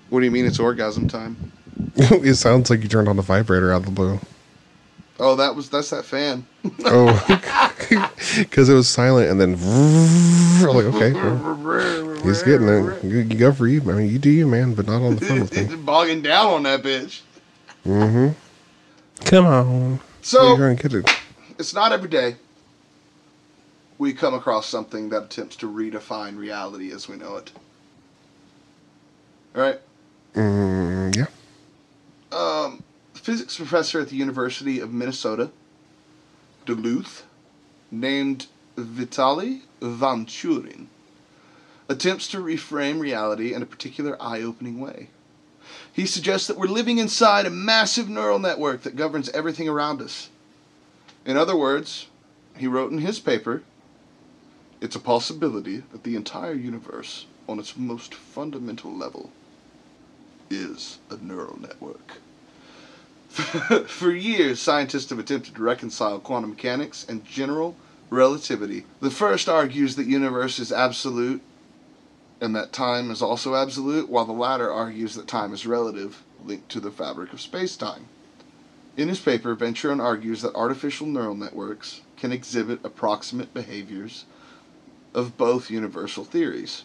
What 0.10 0.20
do 0.22 0.26
you 0.26 0.32
mean 0.32 0.46
it's 0.46 0.60
orgasm 0.60 1.08
time? 1.08 1.52
it 1.96 2.36
sounds 2.36 2.70
like 2.70 2.82
you 2.82 2.90
turned 2.90 3.08
on 3.08 3.16
the 3.16 3.22
vibrator 3.22 3.72
out 3.72 3.82
of 3.82 3.86
the 3.86 3.92
blue. 3.92 4.20
Oh, 5.20 5.36
that 5.36 5.56
was 5.56 5.70
that's 5.70 5.92
that 5.92 6.04
fan. 6.04 6.46
Oh, 6.84 7.14
because 8.38 8.70
it 8.70 8.74
was 8.74 8.90
silent, 8.90 9.30
and 9.30 9.40
then 9.40 9.54
like, 10.62 10.86
okay, 10.86 11.14
he's 12.28 12.44
getting 12.44 12.68
it. 12.68 13.04
You, 13.04 13.18
you 13.20 13.36
go 13.38 13.52
for 13.54 13.68
you. 13.68 13.82
I 13.82 13.94
mean, 13.96 14.10
you 14.12 14.20
do 14.20 14.30
you, 14.30 14.48
man, 14.48 14.74
but 14.74 14.88
not 14.88 15.02
on 15.02 15.16
the 15.16 15.22
phone 15.26 15.42
with 15.42 15.58
It's 15.58 15.70
me. 15.72 15.76
bogging 15.78 16.22
down 16.22 16.48
on 16.48 16.64
that 16.64 16.82
bitch. 16.84 17.22
Mm-hmm. 17.86 18.30
Come 19.26 19.46
on, 19.46 20.00
So 20.22 20.50
you're 20.50 20.58
gonna 20.58 20.76
get 20.76 20.94
it. 20.94 21.10
it's 21.58 21.74
not 21.74 21.92
every 21.92 22.10
day 22.10 22.36
we 23.98 24.12
come 24.14 24.34
across 24.34 24.68
something 24.68 25.10
that 25.10 25.24
attempts 25.24 25.56
to 25.58 25.72
redefine 25.72 26.38
reality 26.38 26.92
as 26.92 27.08
we 27.08 27.16
know 27.16 27.38
it. 27.38 27.52
All 29.56 29.62
right. 29.62 29.80
Mm, 30.34 31.16
yeah. 31.16 31.28
Um, 32.38 32.84
physics 33.14 33.56
professor 33.56 34.02
at 34.02 34.10
the 34.10 34.18
University 34.18 34.80
of 34.82 34.92
Minnesota, 34.92 35.50
Duluth, 36.66 37.24
named 37.90 38.48
Vitaly 38.78 39.62
Vanchurin, 39.82 40.88
attempts 41.88 42.28
to 42.30 42.38
reframe 42.38 43.00
reality 43.00 43.54
in 43.54 43.62
a 43.62 43.66
particular 43.66 44.22
eye 44.22 44.42
opening 44.42 44.80
way. 44.80 45.10
He 45.92 46.06
suggests 46.06 46.48
that 46.48 46.58
we're 46.58 46.68
living 46.68 46.98
inside 46.98 47.46
a 47.46 47.50
massive 47.50 48.10
neural 48.10 48.40
network 48.40 48.84
that 48.84 48.96
governs 48.96 49.30
everything 49.30 49.70
around 49.70 50.02
us. 50.02 50.30
In 51.26 51.38
other 51.38 51.56
words, 51.56 52.08
he 52.58 52.68
wrote 52.68 52.92
in 52.92 53.00
his 53.00 53.20
paper, 53.20 53.64
it's 54.82 54.96
a 54.96 55.00
possibility 55.00 55.84
that 55.92 56.04
the 56.04 56.16
entire 56.16 56.54
universe, 56.54 57.26
on 57.48 57.60
its 57.60 57.78
most 57.78 58.14
fundamental 58.14 58.94
level, 58.94 59.32
is 60.50 61.00
a 61.10 61.18
neural 61.18 61.60
network. 61.60 62.20
For 63.88 64.12
years, 64.12 64.62
scientists 64.62 65.10
have 65.10 65.20
attempted 65.20 65.56
to 65.56 65.62
reconcile 65.62 66.20
quantum 66.20 66.52
mechanics 66.52 67.06
and 67.08 67.26
general 67.26 67.76
relativity. 68.10 68.86
The 69.02 69.12
first 69.12 69.50
argues 69.50 69.96
that 69.96 70.08
universe 70.08 70.60
is 70.60 70.72
absolute 70.72 71.42
and 72.42 72.56
that 72.56 72.74
time 72.74 73.12
is 73.12 73.22
also 73.22 73.56
absolute, 73.56 74.10
while 74.10 74.26
the 74.26 74.34
latter 74.34 74.72
argues 74.72 75.16
that 75.16 75.28
time 75.28 75.54
is 75.54 75.66
relative, 75.66 76.24
linked 76.44 76.70
to 76.70 76.80
the 76.80 76.92
fabric 76.92 77.34
of 77.34 77.42
space-time. 77.42 78.08
In 78.98 79.10
his 79.10 79.20
paper, 79.20 79.56
Vanchurin 79.56 80.02
argues 80.02 80.42
that 80.42 80.56
artificial 80.56 81.08
neural 81.08 81.36
networks 81.36 82.02
can 82.18 82.32
exhibit 82.32 82.80
approximate 82.84 83.54
behaviors 83.54 84.26
of 85.14 85.38
both 85.38 85.70
universal 85.70 86.24
theories. 86.24 86.84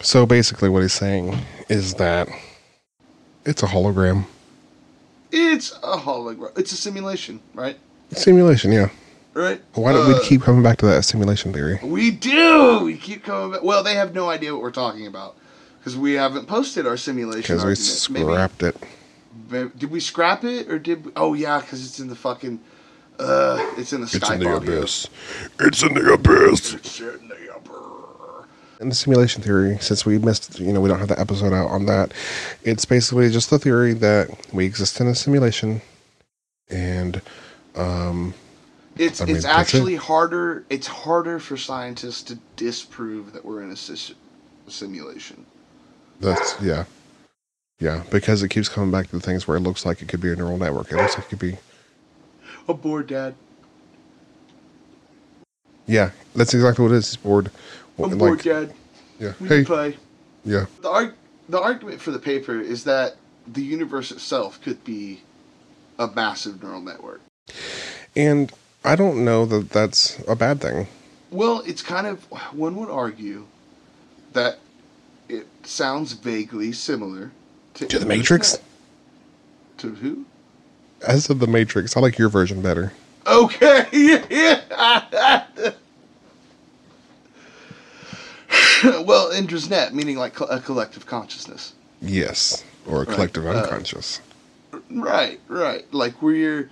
So 0.00 0.26
basically, 0.26 0.68
what 0.68 0.82
he's 0.82 0.92
saying 0.92 1.38
is 1.68 1.94
that 1.94 2.28
it's 3.44 3.62
a 3.62 3.66
hologram. 3.66 4.26
It's 5.30 5.72
a 5.82 5.96
hologram. 5.96 6.56
It's 6.58 6.72
a 6.72 6.76
simulation, 6.76 7.40
right? 7.54 7.76
Simulation, 8.12 8.72
yeah. 8.72 8.90
Right? 9.34 9.60
Why 9.74 9.92
don't 9.92 10.10
Uh, 10.10 10.14
we 10.18 10.24
keep 10.24 10.42
coming 10.42 10.62
back 10.62 10.78
to 10.78 10.86
that 10.86 11.04
simulation 11.04 11.52
theory? 11.52 11.78
We 11.82 12.10
do. 12.10 12.80
We 12.84 12.96
keep 12.96 13.24
coming 13.24 13.52
back. 13.52 13.62
Well, 13.62 13.82
they 13.82 13.94
have 13.94 14.14
no 14.14 14.28
idea 14.30 14.52
what 14.52 14.62
we're 14.62 14.70
talking 14.70 15.06
about 15.06 15.36
because 15.78 15.96
we 15.96 16.14
haven't 16.14 16.46
posted 16.46 16.86
our 16.86 16.96
simulation. 16.96 17.56
Because 17.56 17.64
we 17.64 17.70
argument. 17.70 18.10
Maybe- 18.10 18.32
scrapped 18.34 18.62
it. 18.62 18.76
maybe- 19.50 19.70
did 19.76 19.90
we 19.90 20.00
scrap 20.00 20.44
it 20.44 20.70
or 20.70 20.78
did? 20.78 21.04
We, 21.06 21.12
oh 21.16 21.34
yeah, 21.34 21.60
because 21.60 21.84
it's 21.84 22.00
in 22.00 22.08
the 22.08 22.16
fucking. 22.16 22.60
Uh, 23.18 23.58
it's 23.76 23.92
in 23.92 24.00
the 24.00 24.06
It's 24.06 24.16
Skype 24.18 24.34
in 24.34 24.40
the 24.40 24.56
abyss. 24.56 25.06
It's 25.60 25.82
in 25.84 25.94
the 25.94 26.12
abyss. 26.12 26.74
It's 26.74 26.98
in 27.00 27.28
the 27.28 27.54
upper. 27.54 28.48
And 28.80 28.90
the 28.90 28.94
simulation 28.96 29.40
theory, 29.40 29.78
since 29.80 30.04
we 30.04 30.18
missed, 30.18 30.58
you 30.58 30.72
know, 30.72 30.80
we 30.80 30.88
don't 30.88 30.98
have 30.98 31.06
the 31.08 31.20
episode 31.20 31.52
out 31.52 31.68
on 31.68 31.86
that. 31.86 32.12
It's 32.64 32.84
basically 32.84 33.30
just 33.30 33.50
the 33.50 33.58
theory 33.60 33.92
that 33.94 34.30
we 34.52 34.64
exist 34.66 35.00
in 35.00 35.06
a 35.06 35.14
simulation, 35.14 35.80
and 36.68 37.22
um, 37.76 38.34
It's 38.96 39.20
I 39.20 39.26
mean, 39.26 39.36
it's 39.36 39.44
that's 39.44 39.74
it. 39.74 39.78
actually 39.78 39.96
harder. 39.96 40.64
It's 40.70 40.86
harder 40.86 41.38
for 41.40 41.56
scientists 41.56 42.22
to 42.24 42.38
disprove 42.56 43.32
that 43.32 43.44
we're 43.44 43.62
in 43.62 43.70
a 43.70 43.76
sis- 43.76 44.14
simulation. 44.68 45.46
that's 46.20 46.60
yeah, 46.62 46.84
yeah, 47.80 48.04
because 48.10 48.42
it 48.42 48.48
keeps 48.50 48.68
coming 48.68 48.90
back 48.90 49.06
to 49.08 49.12
the 49.16 49.20
things 49.20 49.48
where 49.48 49.56
it 49.56 49.60
looks 49.60 49.84
like 49.84 50.00
it 50.00 50.08
could 50.08 50.20
be 50.20 50.30
a 50.32 50.36
neural 50.36 50.58
network. 50.58 50.92
It 50.92 50.96
looks 50.96 51.16
like 51.16 51.26
it 51.26 51.30
could 51.30 51.38
be, 51.40 51.56
I'm 52.68 52.76
bored, 52.76 53.08
Dad. 53.08 53.34
yeah, 55.86 56.10
that's 56.34 56.54
exactly 56.54 56.84
what 56.84 56.92
it 56.92 56.96
is. 56.98 57.06
It's 57.08 57.16
bored. 57.16 57.50
I'm 57.98 58.10
Like, 58.10 58.18
bored, 58.18 58.42
Dad. 58.42 58.74
yeah, 59.18 59.32
We 59.40 59.48
hey, 59.48 59.56
can 59.56 59.64
play. 59.64 59.96
yeah, 60.44 60.66
The, 60.82 60.90
arg- 60.90 61.14
the 61.48 61.60
argument 61.60 62.00
for 62.00 62.12
the 62.12 62.18
paper 62.20 62.60
is 62.60 62.84
that 62.84 63.16
the 63.46 63.62
universe 63.62 64.10
itself 64.12 64.60
could 64.62 64.84
be 64.84 65.20
a 65.98 66.06
massive 66.06 66.62
neural 66.62 66.80
network. 66.80 67.20
and 68.16 68.52
I 68.84 68.96
don't 68.96 69.24
know 69.24 69.46
that 69.46 69.70
that's 69.70 70.18
a 70.28 70.36
bad 70.36 70.60
thing. 70.60 70.86
Well, 71.30 71.62
it's 71.66 71.82
kind 71.82 72.06
of 72.06 72.22
one 72.52 72.76
would 72.76 72.90
argue 72.90 73.46
that 74.34 74.58
it 75.28 75.46
sounds 75.64 76.12
vaguely 76.12 76.72
similar 76.72 77.32
to, 77.74 77.86
To 77.86 77.98
the 77.98 78.06
Matrix? 78.06 78.58
To 79.78 79.88
who? 79.88 80.26
As 81.06 81.30
of 81.30 81.38
the 81.38 81.46
Matrix, 81.46 81.96
I 81.96 82.00
like 82.00 82.18
your 82.18 82.28
version 82.28 82.60
better. 82.60 82.92
Okay. 83.26 83.86
yeah. 84.30 85.44
well, 89.04 89.30
Indra's 89.30 89.70
net, 89.70 89.94
meaning 89.94 90.16
like 90.16 90.38
a 90.40 90.60
collective 90.60 91.06
consciousness. 91.06 91.72
Yes, 92.02 92.62
or 92.86 92.96
a 92.96 93.06
Right, 93.06 93.14
collective 93.14 93.46
uh, 93.46 93.50
unconscious. 93.50 94.20
Right, 94.90 95.40
right. 95.48 95.92
Like 95.92 96.20
we're 96.20 96.70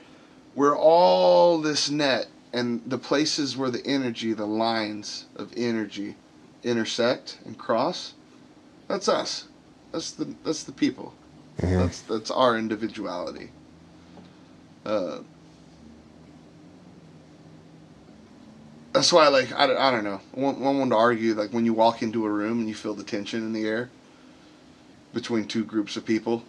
we're 0.54 0.76
all 0.76 1.58
this 1.60 1.90
net, 1.90 2.28
and 2.52 2.82
the 2.86 2.98
places 2.98 3.56
where 3.56 3.70
the 3.70 3.84
energy, 3.86 4.32
the 4.32 4.46
lines 4.46 5.24
of 5.36 5.52
energy, 5.56 6.16
intersect 6.62 7.38
and 7.44 7.56
cross. 7.58 8.14
That's 8.88 9.08
us. 9.08 9.48
That's 9.92 10.12
the 10.12 10.34
that's 10.44 10.64
the 10.64 10.72
people. 10.72 11.14
Mhm. 11.60 11.78
That's 11.78 12.00
that's 12.02 12.30
our 12.30 12.56
individuality. 12.56 13.50
Uh, 14.84 15.18
that's 18.92 19.12
why, 19.12 19.28
like, 19.28 19.50
I, 19.54 19.66
don't- 19.66 19.78
I 19.78 19.90
don't 19.90 20.04
know. 20.04 20.20
One, 20.32 20.60
one 20.60 20.78
would 20.80 20.94
argue, 20.94 21.32
like, 21.34 21.50
when 21.52 21.64
you 21.64 21.72
walk 21.72 22.02
into 22.02 22.26
a 22.26 22.30
room 22.30 22.58
and 22.60 22.68
you 22.68 22.74
feel 22.74 22.92
the 22.94 23.04
tension 23.04 23.40
in 23.40 23.52
the 23.54 23.66
air 23.66 23.88
between 25.14 25.46
two 25.46 25.64
groups 25.64 25.96
of 25.96 26.04
people, 26.04 26.42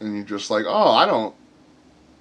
and 0.00 0.14
you're 0.16 0.24
just 0.24 0.50
like, 0.50 0.64
oh, 0.66 0.92
I 0.92 1.04
don't, 1.06 1.34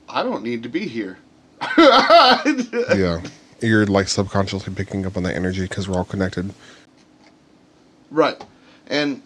I 0.10 0.24
don't 0.24 0.44
need 0.44 0.64
to 0.64 0.70
be 0.70 0.88
here. 0.88 1.18
yeah, 1.78 3.22
you're 3.62 3.86
like 3.86 4.08
subconsciously 4.08 4.74
picking 4.74 5.06
up 5.06 5.18
on 5.18 5.24
that 5.24 5.36
energy 5.36 5.62
because 5.62 5.88
we're 5.88 5.98
all 5.98 6.04
connected. 6.04 6.54
Right. 8.12 8.44
And 8.88 9.22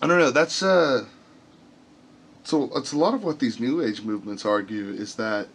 I 0.00 0.06
don't 0.06 0.18
know, 0.18 0.30
that's 0.30 0.62
uh 0.62 1.06
so 2.44 2.70
it's 2.74 2.92
a 2.92 2.98
lot 2.98 3.14
of 3.14 3.22
what 3.22 3.38
these 3.38 3.60
new 3.60 3.82
age 3.82 4.02
movements 4.02 4.44
argue 4.46 4.90
is 4.90 5.16
that 5.16 5.48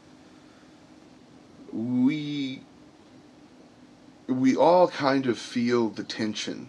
we 1.74 2.62
we 4.28 4.56
all 4.56 4.88
kind 4.88 5.26
of 5.26 5.38
feel 5.38 5.90
the 5.90 6.04
tension 6.04 6.68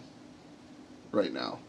right 1.11 1.33
now 1.33 1.59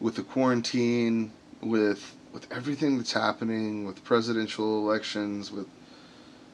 with 0.00 0.16
the 0.16 0.22
quarantine 0.22 1.32
with 1.60 2.15
with 2.36 2.52
everything 2.52 2.98
that's 2.98 3.14
happening 3.14 3.86
with 3.86 4.04
presidential 4.04 4.78
elections 4.86 5.50
with 5.50 5.66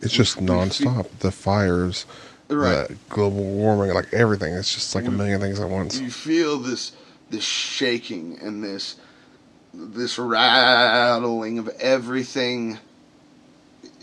It's 0.00 0.12
just 0.14 0.36
We- 0.36 0.42
we- 0.42 0.52
nonstop. 0.52 1.08
The 1.18 1.32
fires, 1.32 2.06
right 2.48 2.86
the 2.86 2.96
global 3.08 3.42
warming, 3.42 3.92
like 3.92 4.14
everything. 4.14 4.54
It's 4.54 4.72
just 4.72 4.94
like 4.94 5.06
a 5.06 5.10
million 5.10 5.40
things 5.40 5.58
at 5.58 5.68
once. 5.68 5.98
you 5.98 6.10
feel 6.10 6.58
this 6.58 6.92
this 7.30 7.42
shaking 7.42 8.38
and 8.40 8.62
this 8.62 8.94
this 9.74 10.18
rattling 10.20 11.58
of 11.58 11.68
everything 11.80 12.78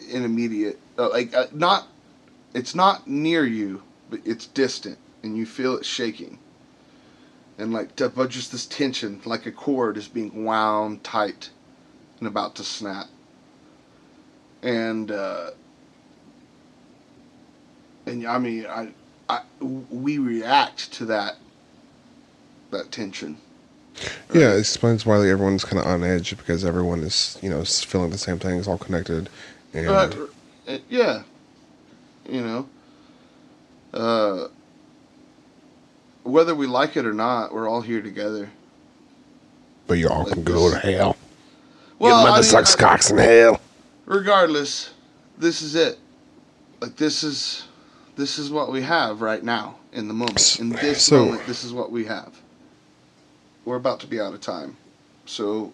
in 0.10 0.26
immediate 0.26 0.80
uh, 0.98 1.10
like 1.10 1.34
uh, 1.34 1.46
not 1.54 1.88
it's 2.54 2.74
not 2.76 3.08
near 3.08 3.46
you 3.46 3.84
but 4.10 4.20
it's 4.26 4.48
distant 4.48 4.98
and 5.22 5.38
you 5.38 5.46
feel 5.46 5.76
it 5.76 5.86
shaking 5.86 6.40
and 7.60 7.72
like 7.72 7.96
but 7.96 8.30
just 8.30 8.52
this 8.52 8.66
tension 8.66 9.22
like 9.26 9.46
a 9.46 9.52
cord 9.52 9.96
is 9.96 10.08
being 10.08 10.44
wound 10.44 11.04
tight 11.04 11.52
and 12.20 12.28
about 12.28 12.56
to 12.56 12.64
snap 12.64 13.08
and 14.64 15.12
uh 15.12 15.50
and 18.06 18.26
i 18.28 18.38
mean 18.38 18.66
i 18.68 18.90
I, 19.30 19.42
we 19.60 20.18
react 20.18 20.92
to 20.94 21.06
that 21.06 21.38
that 22.72 22.92
tension. 22.92 23.38
Yeah, 24.34 24.54
it 24.54 24.60
explains 24.60 25.06
why 25.06 25.18
like, 25.18 25.28
everyone's 25.28 25.64
kind 25.66 25.80
of 25.80 25.86
on 25.86 26.04
edge 26.04 26.36
because 26.38 26.64
everyone 26.66 27.02
is, 27.02 27.38
you 27.42 27.50
know, 27.50 27.64
feeling 27.64 28.10
the 28.10 28.18
same 28.18 28.40
things, 28.40 28.68
all 28.68 28.78
connected. 28.78 29.30
And 29.74 29.88
Uh, 29.88 30.78
yeah, 30.90 31.24
you 32.28 32.42
know, 32.42 32.68
uh, 33.94 34.48
whether 36.24 36.56
we 36.56 36.68
like 36.68 36.96
it 36.98 37.06
or 37.06 37.14
not, 37.14 37.54
we're 37.54 37.68
all 37.68 37.82
here 37.82 38.02
together. 38.02 38.50
but 39.88 39.98
you 39.98 40.08
all 40.10 40.26
can 40.26 40.44
go 40.44 40.72
to 40.72 40.78
hell. 40.78 41.16
Well, 42.00 42.12
Your 42.12 42.20
I 42.20 42.24
mother 42.32 42.42
mean, 42.42 42.44
sucks 42.50 42.76
I- 42.76 42.80
cocks 42.80 43.12
in 43.12 43.18
hell. 43.18 43.60
regardless, 44.06 44.92
this 45.38 45.62
is 45.62 45.76
it. 45.76 46.00
Like 46.82 46.96
this 46.96 47.24
is 47.24 47.66
this 48.16 48.40
is 48.40 48.50
what 48.50 48.72
we 48.72 48.82
have 48.82 49.22
right 49.22 49.44
now 49.44 49.76
in 49.94 50.08
the 50.08 50.14
moment. 50.14 50.60
In 50.60 50.70
this 50.70 51.06
So- 51.06 51.26
moment, 51.26 51.46
this 51.46 51.64
is 51.64 51.74
what 51.74 51.92
we 51.92 52.06
have. 52.06 52.34
We're 53.66 53.76
about 53.78 54.00
to 54.02 54.08
be 54.08 54.20
out 54.20 54.34
of 54.34 54.42
time, 54.42 54.78
so 55.26 55.74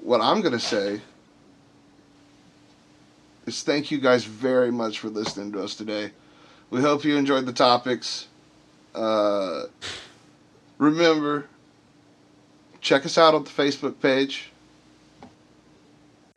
what 0.00 0.20
I'm 0.20 0.40
gonna 0.40 0.58
say 0.58 1.00
is 3.46 3.62
thank 3.62 3.90
you 3.90 3.98
guys 3.98 4.24
very 4.24 4.70
much 4.70 4.98
for 4.98 5.08
listening 5.08 5.52
to 5.52 5.62
us 5.62 5.74
today. 5.74 6.12
We 6.70 6.80
hope 6.80 7.04
you 7.04 7.16
enjoyed 7.16 7.46
the 7.46 7.52
topics. 7.52 8.26
Uh, 8.94 9.64
remember, 10.78 11.46
check 12.80 13.04
us 13.04 13.18
out 13.18 13.34
on 13.34 13.44
the 13.44 13.50
Facebook 13.50 14.00
page. 14.00 14.50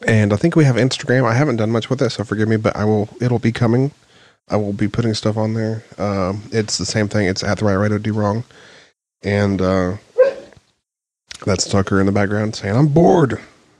And 0.08 0.34
I 0.34 0.36
think 0.36 0.56
we 0.56 0.66
have 0.66 0.76
Instagram. 0.76 1.26
I 1.26 1.34
haven't 1.34 1.58
done 1.58 1.72
much 1.72 1.90
with 1.90 2.02
it, 2.02 2.10
so 2.10 2.24
forgive 2.24 2.48
me, 2.48 2.58
but 2.58 2.76
I 2.76 2.86
will. 2.86 3.08
It'll 3.22 3.40
be 3.40 3.52
coming. 3.52 3.92
I 4.50 4.56
will 4.58 4.74
be 4.74 4.88
putting 4.88 5.14
stuff 5.14 5.38
on 5.38 5.54
there. 5.54 5.84
Um, 5.98 6.44
it's 6.52 6.78
the 6.78 6.86
same 6.86 7.08
thing. 7.08 7.28
It's 7.28 7.44
at 7.44 7.60
the 7.60 7.66
right 7.66 7.76
right 7.76 7.92
or 7.92 8.00
do 8.00 8.14
wrong, 8.14 8.44
and 9.22 9.62
uh, 9.62 9.98
that's 11.46 11.70
Tucker 11.70 12.00
in 12.00 12.08
the 12.08 12.12
background 12.12 12.56
saying, 12.56 12.76
"I'm 12.76 12.88
bored." 12.88 13.40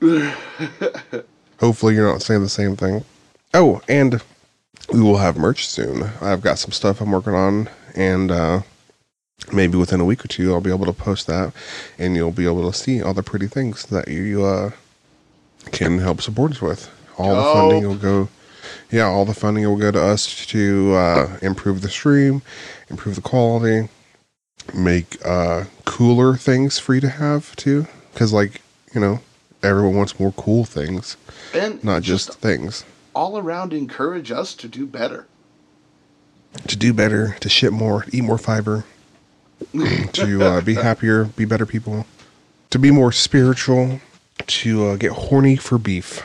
Hopefully, 1.60 1.94
you're 1.94 2.10
not 2.10 2.22
saying 2.22 2.42
the 2.42 2.48
same 2.48 2.76
thing. 2.76 3.04
Oh, 3.52 3.80
and 3.88 4.22
we 4.92 5.00
will 5.00 5.18
have 5.18 5.36
merch 5.36 5.66
soon. 5.66 6.04
I've 6.20 6.40
got 6.40 6.58
some 6.58 6.72
stuff 6.72 7.00
I'm 7.00 7.10
working 7.10 7.34
on, 7.34 7.68
and 7.94 8.30
uh, 8.30 8.62
maybe 9.50 9.78
within 9.78 10.00
a 10.00 10.04
week 10.04 10.24
or 10.24 10.28
two, 10.28 10.52
I'll 10.52 10.60
be 10.60 10.70
able 10.70 10.86
to 10.86 10.92
post 10.92 11.26
that, 11.26 11.52
and 11.98 12.14
you'll 12.16 12.32
be 12.32 12.44
able 12.44 12.70
to 12.70 12.76
see 12.76 13.02
all 13.02 13.14
the 13.14 13.22
pretty 13.22 13.46
things 13.46 13.86
that 13.86 14.08
you 14.08 14.44
uh, 14.44 14.70
can 15.70 15.98
help 15.98 16.20
support 16.20 16.52
us 16.52 16.60
with. 16.62 16.90
All 17.18 17.34
the 17.34 17.52
funding 17.52 17.86
will 17.86 17.96
go, 17.96 18.28
yeah, 18.90 19.04
all 19.04 19.24
the 19.24 19.34
funding 19.34 19.64
will 19.64 19.76
go 19.76 19.90
to 19.90 20.02
us 20.02 20.46
to 20.46 20.94
uh, 20.94 21.38
improve 21.42 21.82
the 21.82 21.88
stream, 21.88 22.42
improve 22.88 23.16
the 23.16 23.20
quality, 23.20 23.88
make 24.74 25.18
uh, 25.24 25.64
cooler 25.84 26.36
things 26.36 26.78
for 26.78 26.94
you 26.94 27.00
to 27.00 27.08
have 27.08 27.54
too. 27.56 27.86
Because, 28.12 28.32
like, 28.32 28.60
you 28.94 29.00
know, 29.00 29.20
everyone 29.62 29.96
wants 29.96 30.18
more 30.18 30.32
cool 30.32 30.64
things, 30.64 31.16
and 31.54 31.82
not 31.82 32.02
just 32.02 32.34
things. 32.34 32.84
all 33.14 33.38
around 33.38 33.72
encourage 33.72 34.30
us 34.30 34.54
to 34.54 34.68
do 34.68 34.86
better. 34.86 35.26
To 36.66 36.76
do 36.76 36.92
better, 36.92 37.36
to 37.40 37.48
ship 37.48 37.72
more, 37.72 38.04
eat 38.12 38.24
more 38.24 38.38
fiber, 38.38 38.84
to 40.12 40.42
uh, 40.42 40.60
be 40.60 40.74
happier, 40.74 41.24
be 41.24 41.44
better 41.44 41.66
people, 41.66 42.06
to 42.70 42.78
be 42.78 42.90
more 42.90 43.12
spiritual, 43.12 44.00
to 44.46 44.86
uh, 44.86 44.96
get 44.96 45.12
horny 45.12 45.56
for 45.56 45.78
beef. 45.78 46.22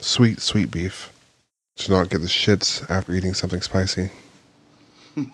sweet, 0.00 0.40
sweet 0.40 0.70
beef. 0.70 1.12
To 1.76 1.92
not 1.92 2.10
get 2.10 2.20
the 2.20 2.26
shits 2.26 2.88
after 2.90 3.12
eating 3.14 3.34
something 3.34 3.60
spicy. 3.62 4.10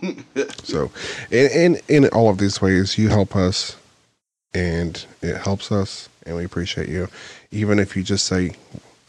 so, 0.62 0.90
in, 1.30 1.50
in 1.50 1.80
in 1.88 2.08
all 2.08 2.28
of 2.28 2.38
these 2.38 2.60
ways, 2.60 2.98
you 2.98 3.08
help 3.08 3.34
us, 3.36 3.76
and 4.52 5.04
it 5.22 5.36
helps 5.38 5.72
us, 5.72 6.08
and 6.26 6.36
we 6.36 6.44
appreciate 6.44 6.88
you. 6.88 7.08
Even 7.50 7.78
if 7.78 7.96
you 7.96 8.02
just 8.02 8.26
say 8.26 8.52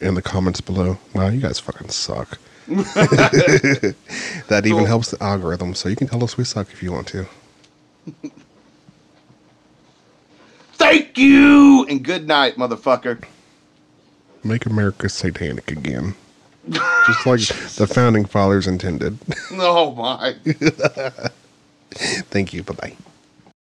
in 0.00 0.14
the 0.14 0.22
comments 0.22 0.60
below, 0.60 0.98
"Wow, 1.14 1.28
you 1.28 1.40
guys 1.40 1.58
fucking 1.58 1.90
suck." 1.90 2.38
that 2.66 4.62
even 4.64 4.86
helps 4.86 5.10
the 5.10 5.22
algorithm. 5.22 5.74
So 5.74 5.88
you 5.88 5.96
can 5.96 6.08
tell 6.08 6.24
us 6.24 6.36
we 6.36 6.44
suck 6.44 6.72
if 6.72 6.82
you 6.82 6.92
want 6.92 7.06
to. 7.08 7.26
Thank 10.74 11.18
you 11.18 11.86
and 11.88 12.04
good 12.04 12.26
night, 12.26 12.56
motherfucker. 12.56 13.24
Make 14.44 14.66
America 14.66 15.08
satanic 15.08 15.70
again. 15.72 16.14
Just 16.68 17.26
like 17.26 17.40
the 17.76 17.86
founding 17.86 18.24
fathers 18.24 18.66
intended. 18.66 19.18
Oh 19.52 19.94
my. 19.94 20.34
Thank 22.30 22.52
you. 22.52 22.62
Bye 22.62 22.74
bye. 22.74 22.96